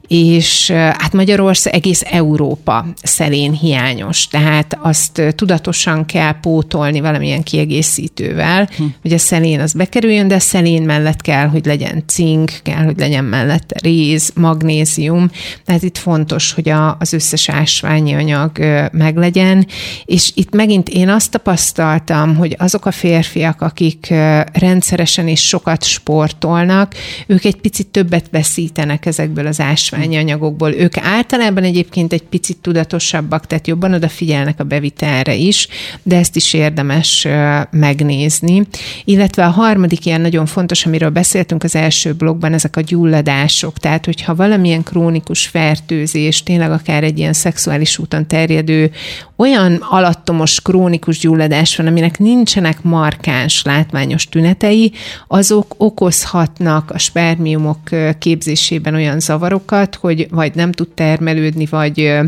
és 0.07 0.71
hát 0.71 1.13
Magyarország, 1.13 1.73
egész 1.73 2.03
Európa 2.05 2.85
szelén 3.03 3.51
hiányos, 3.51 4.27
tehát 4.27 4.77
azt 4.81 5.21
tudatosan 5.35 6.05
kell 6.05 6.39
pótolni 6.39 6.99
valamilyen 6.99 7.43
kiegészítővel, 7.43 8.69
hm. 8.77 8.83
hogy 9.01 9.13
a 9.13 9.17
szelén 9.17 9.59
az 9.59 9.73
bekerüljön, 9.73 10.27
de 10.27 10.35
a 10.35 10.39
szelén 10.39 10.83
mellett 10.83 11.21
kell, 11.21 11.47
hogy 11.47 11.65
legyen 11.65 12.04
cink, 12.07 12.51
kell, 12.63 12.83
hogy 12.83 12.97
legyen 12.97 13.23
mellette 13.23 13.75
réz, 13.83 14.31
magnézium, 14.35 15.29
tehát 15.65 15.83
itt 15.83 15.97
fontos, 15.97 16.53
hogy 16.53 16.69
a, 16.69 16.97
az 16.99 17.13
összes 17.13 17.49
ásványi 17.49 18.13
anyag 18.13 18.51
meglegyen, 18.91 19.67
és 20.05 20.31
itt 20.33 20.53
megint 20.53 20.89
én 20.89 21.09
azt 21.09 21.31
tapasztaltam, 21.31 22.35
hogy 22.35 22.55
azok 22.59 22.85
a 22.85 22.91
férfiak, 22.91 23.61
akik 23.61 24.13
rendszeresen 24.53 25.27
és 25.27 25.47
sokat 25.47 25.83
sportolnak, 25.83 26.93
ők 27.27 27.45
egy 27.45 27.55
picit 27.55 27.87
többet 27.87 28.25
veszítenek 28.31 29.05
ezekből 29.05 29.47
az 29.47 29.59
ásványi 29.59 30.17
anyagokból. 30.17 30.73
Ők 30.73 30.97
általában 30.97 31.63
egyébként 31.63 32.13
egy 32.13 32.23
picit 32.23 32.57
tudatosabbak, 32.57 33.47
tehát 33.47 33.67
jobban 33.67 33.93
odafigyelnek 33.93 34.59
a 34.59 34.63
bevitelre 34.63 35.35
is, 35.35 35.67
de 36.03 36.17
ezt 36.17 36.35
is 36.35 36.53
érdemes 36.53 37.27
megnézni. 37.71 38.67
Illetve 39.03 39.45
a 39.45 39.49
harmadik 39.49 40.05
ilyen 40.05 40.21
nagyon 40.21 40.45
fontos, 40.45 40.85
amiről 40.85 41.09
beszéltünk 41.09 41.63
az 41.63 41.75
első 41.75 41.94
blogban, 42.03 42.53
ezek 42.53 42.75
a 42.75 42.81
gyulladások. 42.81 43.77
Tehát, 43.77 44.05
hogyha 44.05 44.35
valamilyen 44.35 44.83
krónikus 44.83 45.47
fertőzés, 45.47 46.43
tényleg 46.43 46.71
akár 46.71 47.03
egy 47.03 47.17
ilyen 47.17 47.33
szexuális 47.33 47.97
úton 47.97 48.27
terjedő 48.27 48.91
olyan 49.35 49.73
alattomos 49.89 50.61
krónikus 50.61 51.19
gyulladás 51.19 51.75
van, 51.75 51.87
aminek 51.87 52.19
nincsenek 52.19 52.81
markáns 52.81 53.63
látványos 53.63 54.29
tünetei, 54.29 54.91
azok 55.27 55.75
okozhatnak 55.77 56.91
a 56.91 56.97
spermiumok 56.97 57.79
képzésében 58.19 58.93
olyan 58.93 59.19
zavarokat, 59.19 59.95
hogy 59.95 60.27
vagy 60.29 60.55
nem 60.55 60.71
tud 60.71 60.87
termelődni, 60.87 61.65
vagy 61.65 62.19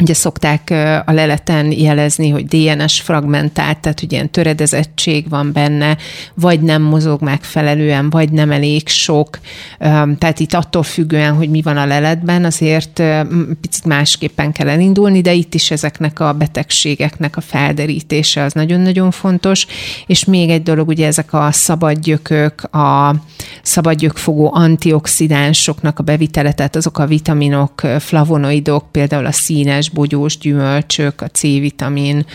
Ugye 0.00 0.14
szokták 0.14 0.70
a 1.06 1.12
leleten 1.12 1.72
jelezni, 1.72 2.28
hogy 2.28 2.46
DNS 2.46 3.00
fragmentált, 3.00 3.78
tehát 3.78 4.00
hogy 4.00 4.12
ilyen 4.12 4.30
töredezettség 4.30 5.28
van 5.28 5.52
benne, 5.52 5.96
vagy 6.34 6.60
nem 6.60 6.82
mozog 6.82 7.22
megfelelően, 7.22 8.10
vagy 8.10 8.32
nem 8.32 8.50
elég 8.50 8.88
sok. 8.88 9.38
Tehát 10.18 10.40
itt 10.40 10.54
attól 10.54 10.82
függően, 10.82 11.34
hogy 11.34 11.50
mi 11.50 11.62
van 11.62 11.76
a 11.76 11.86
leletben, 11.86 12.44
azért 12.44 13.02
picit 13.60 13.84
másképpen 13.84 14.52
kell 14.52 14.68
elindulni, 14.68 15.20
de 15.20 15.32
itt 15.32 15.54
is 15.54 15.70
ezeknek 15.70 16.20
a 16.20 16.32
betegségeknek 16.32 17.36
a 17.36 17.40
felderítése 17.40 18.42
az 18.42 18.52
nagyon-nagyon 18.52 19.10
fontos. 19.10 19.66
És 20.06 20.24
még 20.24 20.50
egy 20.50 20.62
dolog, 20.62 20.88
ugye 20.88 21.06
ezek 21.06 21.32
a 21.32 21.48
szabadgyökök, 21.52 22.62
a 22.62 23.14
szabadgyökfogó 23.62 24.50
antioxidánsoknak 24.54 25.98
a 25.98 26.02
bevitele, 26.02 26.52
tehát 26.52 26.76
azok 26.76 26.98
a 26.98 27.06
vitaminok, 27.06 27.80
flavonoidok, 27.98 28.92
például 28.92 29.26
a 29.26 29.32
színes 29.32 29.87
bogyós 29.88 30.38
gyümölcsök, 30.38 31.20
a 31.20 31.28
C-vitamin, 31.28 32.26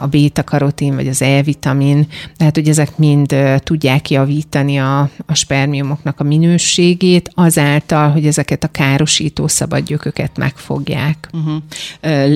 a 0.00 0.06
beta-karotin 0.06 0.94
vagy 0.94 1.08
az 1.08 1.22
E-vitamin, 1.22 2.06
tehát 2.36 2.54
hogy 2.54 2.68
ezek 2.68 2.98
mind 2.98 3.36
tudják 3.58 4.10
javítani 4.10 4.78
a, 4.78 5.00
a 5.26 5.34
spermiumoknak 5.34 6.20
a 6.20 6.24
minőségét, 6.24 7.30
azáltal, 7.34 8.10
hogy 8.10 8.26
ezeket 8.26 8.64
a 8.64 8.68
károsító 8.68 9.46
szabadgyököket 9.48 10.36
megfogják. 10.36 11.28
Uh-huh. 11.32 11.62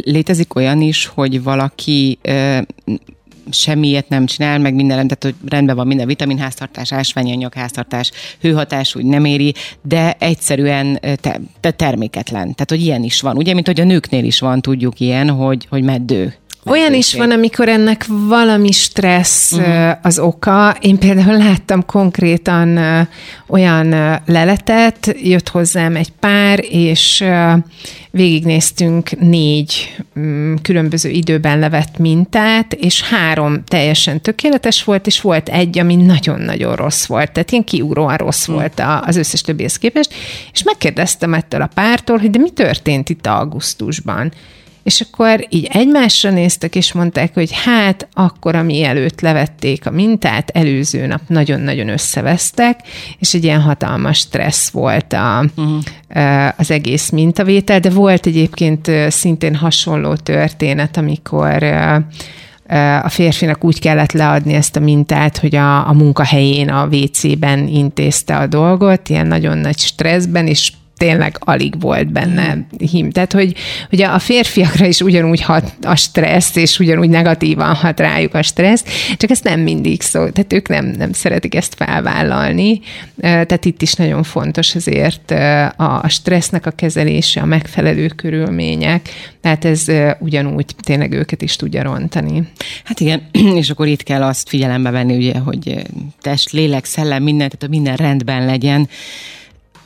Létezik 0.04 0.54
olyan 0.54 0.80
is, 0.80 1.06
hogy 1.06 1.42
valaki 1.42 2.18
semmiet 3.50 4.08
nem 4.08 4.26
csinál, 4.26 4.58
meg 4.58 4.74
minden, 4.74 4.96
tehát 4.96 5.22
hogy 5.22 5.50
rendben 5.50 5.76
van 5.76 5.87
minden 5.87 6.06
vitaminháztartás, 6.06 6.92
ásványi 6.92 7.32
anyagháztartás, 7.32 8.11
hőhatás 8.40 8.94
úgy 8.94 9.04
nem 9.04 9.24
éri, 9.24 9.54
de 9.82 10.16
egyszerűen 10.18 11.00
te, 11.20 11.40
te 11.61 11.70
terméketlen. 11.70 12.42
Tehát, 12.42 12.70
hogy 12.70 12.82
ilyen 12.82 13.02
is 13.02 13.20
van. 13.20 13.37
Ugye, 13.37 13.54
mint 13.54 13.66
hogy 13.66 13.80
a 13.80 13.84
nőknél 13.84 14.24
is 14.24 14.40
van, 14.40 14.61
tudjuk 14.61 15.00
ilyen, 15.00 15.30
hogy, 15.30 15.66
hogy 15.68 15.82
meddő. 15.82 16.34
Olyan 16.68 16.94
is 16.94 17.14
van, 17.14 17.31
amikor 17.31 17.68
ennek 17.68 18.04
valami 18.09 18.72
stressz 18.72 19.52
uh-huh. 19.52 19.96
az 20.02 20.18
oka. 20.18 20.76
Én 20.81 20.98
például 20.98 21.37
láttam 21.37 21.87
konkrétan 21.87 22.78
olyan 23.46 24.20
leletet, 24.26 25.16
jött 25.22 25.48
hozzám 25.48 25.96
egy 25.96 26.11
pár, 26.20 26.64
és 26.70 27.24
végignéztünk 28.11 29.20
négy 29.20 29.96
mm, 30.18 30.54
különböző 30.62 31.09
időben 31.09 31.59
levett 31.59 31.98
mintát, 31.98 32.72
és 32.72 33.02
három 33.02 33.64
teljesen 33.64 34.20
tökéletes 34.20 34.85
volt, 34.85 35.07
és 35.07 35.20
volt 35.20 35.48
egy, 35.48 35.78
ami 35.78 35.96
nagyon-nagyon 35.96 36.76
rossz 36.76 37.07
volt. 37.07 37.33
Tehát 37.33 37.50
ilyen 37.50 37.64
kiugróan 37.64 38.16
rossz 38.16 38.48
uh-huh. 38.48 38.57
volt 38.57 39.04
az 39.07 39.16
összes 39.16 39.40
többihez 39.40 39.78
képest, 39.78 40.14
és 40.52 40.62
megkérdeztem 40.62 41.35
ettől 41.35 41.62
a 41.62 41.70
pártól, 41.74 42.18
hogy 42.18 42.31
de 42.31 42.38
mi 42.38 42.50
történt 42.50 43.09
itt 43.09 43.26
augusztusban. 43.26 44.33
És 44.88 45.01
akkor 45.01 45.46
így 45.48 45.68
egymásra 45.72 46.31
néztek, 46.31 46.74
és 46.74 46.92
mondták, 46.92 47.35
hogy 47.35 47.51
hát 47.64 48.09
akkor, 48.12 48.55
ami 48.57 48.85
előtt 48.85 49.20
levették 49.20 49.87
a 49.87 49.90
mintát, 49.90 50.51
előző 50.51 51.07
nap 51.07 51.20
nagyon-nagyon 51.27 51.88
összevesztek, 51.88 52.81
és 53.18 53.35
egy 53.35 53.44
ilyen 53.44 53.61
hatalmas 53.61 54.18
stressz 54.18 54.70
volt 54.70 55.12
a, 55.12 55.44
uh-huh. 55.57 56.48
az 56.57 56.70
egész 56.70 57.11
mintavétel, 57.11 57.81
de 57.81 57.90
volt 57.90 58.27
egyébként 58.27 58.90
szintén 59.09 59.55
hasonló 59.55 60.14
történet, 60.14 60.96
amikor 60.96 61.62
a 63.03 63.09
férfinak 63.09 63.64
úgy 63.64 63.81
kellett 63.81 64.12
leadni 64.12 64.55
ezt 64.55 64.77
a 64.77 64.81
mintát, 64.81 65.38
hogy 65.38 65.55
a, 65.55 65.88
a 65.88 65.92
munkahelyén, 65.92 66.68
a 66.68 66.87
WC-ben 66.87 67.66
intézte 67.66 68.37
a 68.37 68.46
dolgot, 68.46 69.09
ilyen 69.09 69.27
nagyon 69.27 69.59
nagy 69.59 69.79
stresszben, 69.79 70.46
és 70.46 70.72
tényleg 70.98 71.37
alig 71.38 71.80
volt 71.80 72.12
benne 72.12 72.66
him. 72.78 73.11
Tehát, 73.11 73.32
hogy, 73.32 73.54
hogy 73.88 74.02
a 74.02 74.18
férfiakra 74.18 74.87
is 74.87 75.00
ugyanúgy 75.00 75.42
hat 75.42 75.72
a 75.82 75.96
stressz, 75.96 76.56
és 76.56 76.78
ugyanúgy 76.78 77.08
negatívan 77.08 77.74
hat 77.74 78.00
rájuk 78.00 78.34
a 78.34 78.42
stressz, 78.42 78.84
csak 79.16 79.30
ezt 79.30 79.44
nem 79.44 79.61
mindig 79.61 80.02
szó, 80.02 80.28
tehát 80.28 80.52
ők 80.52 80.68
nem, 80.68 80.87
nem 80.87 81.12
szeretik 81.12 81.54
ezt 81.54 81.74
felvállalni. 81.74 82.80
Tehát 83.20 83.64
itt 83.64 83.82
is 83.82 83.92
nagyon 83.92 84.22
fontos 84.22 84.74
azért 84.74 85.30
a 85.76 86.08
stressznek 86.08 86.66
a 86.66 86.70
kezelése, 86.70 87.40
a 87.40 87.46
megfelelő 87.46 88.06
körülmények, 88.06 89.08
tehát 89.40 89.64
ez 89.64 89.84
ugyanúgy 90.18 90.74
tényleg 90.80 91.12
őket 91.12 91.42
is 91.42 91.56
tudja 91.56 91.82
rontani. 91.82 92.42
Hát 92.84 93.00
igen, 93.00 93.28
és 93.61 93.70
akkor 93.70 93.87
itt 93.87 94.02
kell 94.02 94.22
azt 94.22 94.48
figyelembe 94.48 94.90
venni, 94.90 95.16
ugye, 95.16 95.38
hogy 95.38 95.82
test, 96.20 96.50
lélek, 96.50 96.84
szellem, 96.84 97.22
minden, 97.22 97.48
tehát 97.48 97.74
minden 97.74 97.96
rendben 97.96 98.44
legyen, 98.46 98.88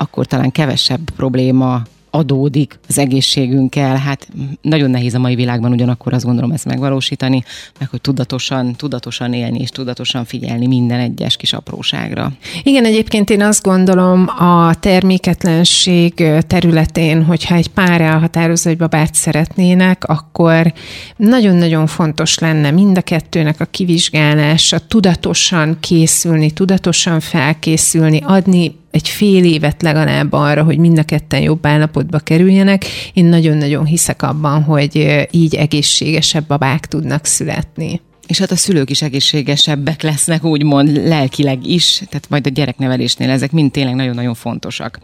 akkor 0.03 0.27
talán 0.27 0.51
kevesebb 0.51 1.11
probléma 1.17 1.83
adódik 2.15 2.79
az 2.89 2.99
egészségünkkel. 2.99 3.97
Hát 3.97 4.29
nagyon 4.61 4.91
nehéz 4.91 5.15
a 5.15 5.19
mai 5.19 5.35
világban 5.35 5.73
ugyanakkor 5.73 6.13
azt 6.13 6.25
gondolom 6.25 6.51
ezt 6.51 6.65
megvalósítani, 6.65 7.45
meg 7.79 7.89
hogy 7.89 8.01
tudatosan, 8.01 8.75
tudatosan 8.75 9.33
élni 9.33 9.61
és 9.61 9.71
tudatosan 9.71 10.25
figyelni 10.25 10.67
minden 10.67 11.01
egyes 11.01 11.37
kis 11.37 11.53
apróságra. 11.53 12.33
Igen, 12.63 12.85
egyébként 12.85 13.31
én 13.31 13.43
azt 13.43 13.63
gondolom 13.63 14.29
a 14.29 14.75
terméketlenség 14.75 16.15
területén, 16.47 17.25
hogyha 17.25 17.55
egy 17.55 17.69
pár 17.69 18.01
elhatározza, 18.01 18.69
hogy 18.69 18.79
babát 18.79 19.15
szeretnének, 19.15 20.05
akkor 20.05 20.73
nagyon-nagyon 21.17 21.87
fontos 21.87 22.39
lenne 22.39 22.71
mind 22.71 22.97
a 22.97 23.03
kettőnek 23.03 23.61
a 23.61 23.65
kivizsgálása, 23.65 24.79
tudatosan 24.79 25.77
készülni, 25.81 26.51
tudatosan 26.51 27.21
felkészülni, 27.21 28.21
adni 28.25 28.81
egy 28.93 29.09
fél 29.09 29.45
évet 29.45 29.83
legalább 29.83 30.33
arra, 30.33 30.63
hogy 30.63 30.79
mind 30.79 30.99
a 30.99 31.03
ketten 31.03 31.41
jobb 31.41 31.67
állapotba 31.67 32.19
kerüljenek. 32.19 32.85
Én 33.13 33.25
nagyon-nagyon 33.25 33.85
hiszek 33.85 34.23
abban, 34.23 34.63
hogy 34.63 35.27
így 35.31 35.55
egészségesebb 35.55 36.47
babák 36.47 36.87
tudnak 36.87 37.25
születni. 37.25 38.01
És 38.27 38.39
hát 38.39 38.51
a 38.51 38.57
szülők 38.57 38.91
is 38.91 39.03
egészségesebbek 39.03 40.03
lesznek, 40.03 40.45
úgymond 40.45 41.07
lelkileg 41.07 41.67
is, 41.67 42.03
tehát 42.09 42.29
majd 42.29 42.47
a 42.47 42.51
gyereknevelésnél 42.51 43.31
ezek 43.31 43.53
mind 43.53 43.71
tényleg 43.71 43.95
nagyon-nagyon 43.95 44.35
fontosak. 44.35 44.99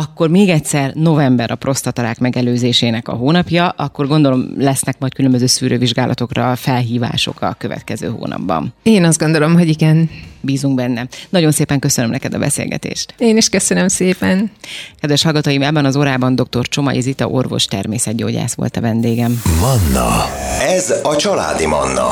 Akkor 0.00 0.28
még 0.28 0.48
egyszer 0.48 0.92
november 0.94 1.50
a 1.50 1.54
prostatarák 1.54 2.18
megelőzésének 2.18 3.08
a 3.08 3.12
hónapja, 3.12 3.68
akkor 3.68 4.06
gondolom 4.06 4.44
lesznek 4.56 4.98
majd 4.98 5.14
különböző 5.14 5.46
szűrővizsgálatokra 5.46 6.56
felhívások 6.56 7.42
a 7.42 7.54
következő 7.58 8.08
hónapban. 8.08 8.72
Én 8.82 9.04
azt 9.04 9.18
gondolom, 9.18 9.52
hogy 9.52 9.68
igen. 9.68 10.10
Bízunk 10.40 10.74
benne. 10.74 11.06
Nagyon 11.28 11.50
szépen 11.50 11.78
köszönöm 11.78 12.10
neked 12.10 12.34
a 12.34 12.38
beszélgetést. 12.38 13.14
Én 13.18 13.36
is 13.36 13.48
köszönöm 13.48 13.88
szépen. 13.88 14.50
Kedves 15.00 15.22
hallgatóim, 15.22 15.62
ebben 15.62 15.84
az 15.84 15.96
órában 15.96 16.34
dr. 16.34 16.68
Csomai 16.68 17.00
Zita 17.00 17.26
orvos 17.26 17.64
természetgyógyász 17.64 18.54
volt 18.54 18.76
a 18.76 18.80
vendégem. 18.80 19.42
Manna. 19.60 20.24
Ez 20.60 20.94
a 21.02 21.16
családi 21.16 21.66
Manna. 21.66 22.10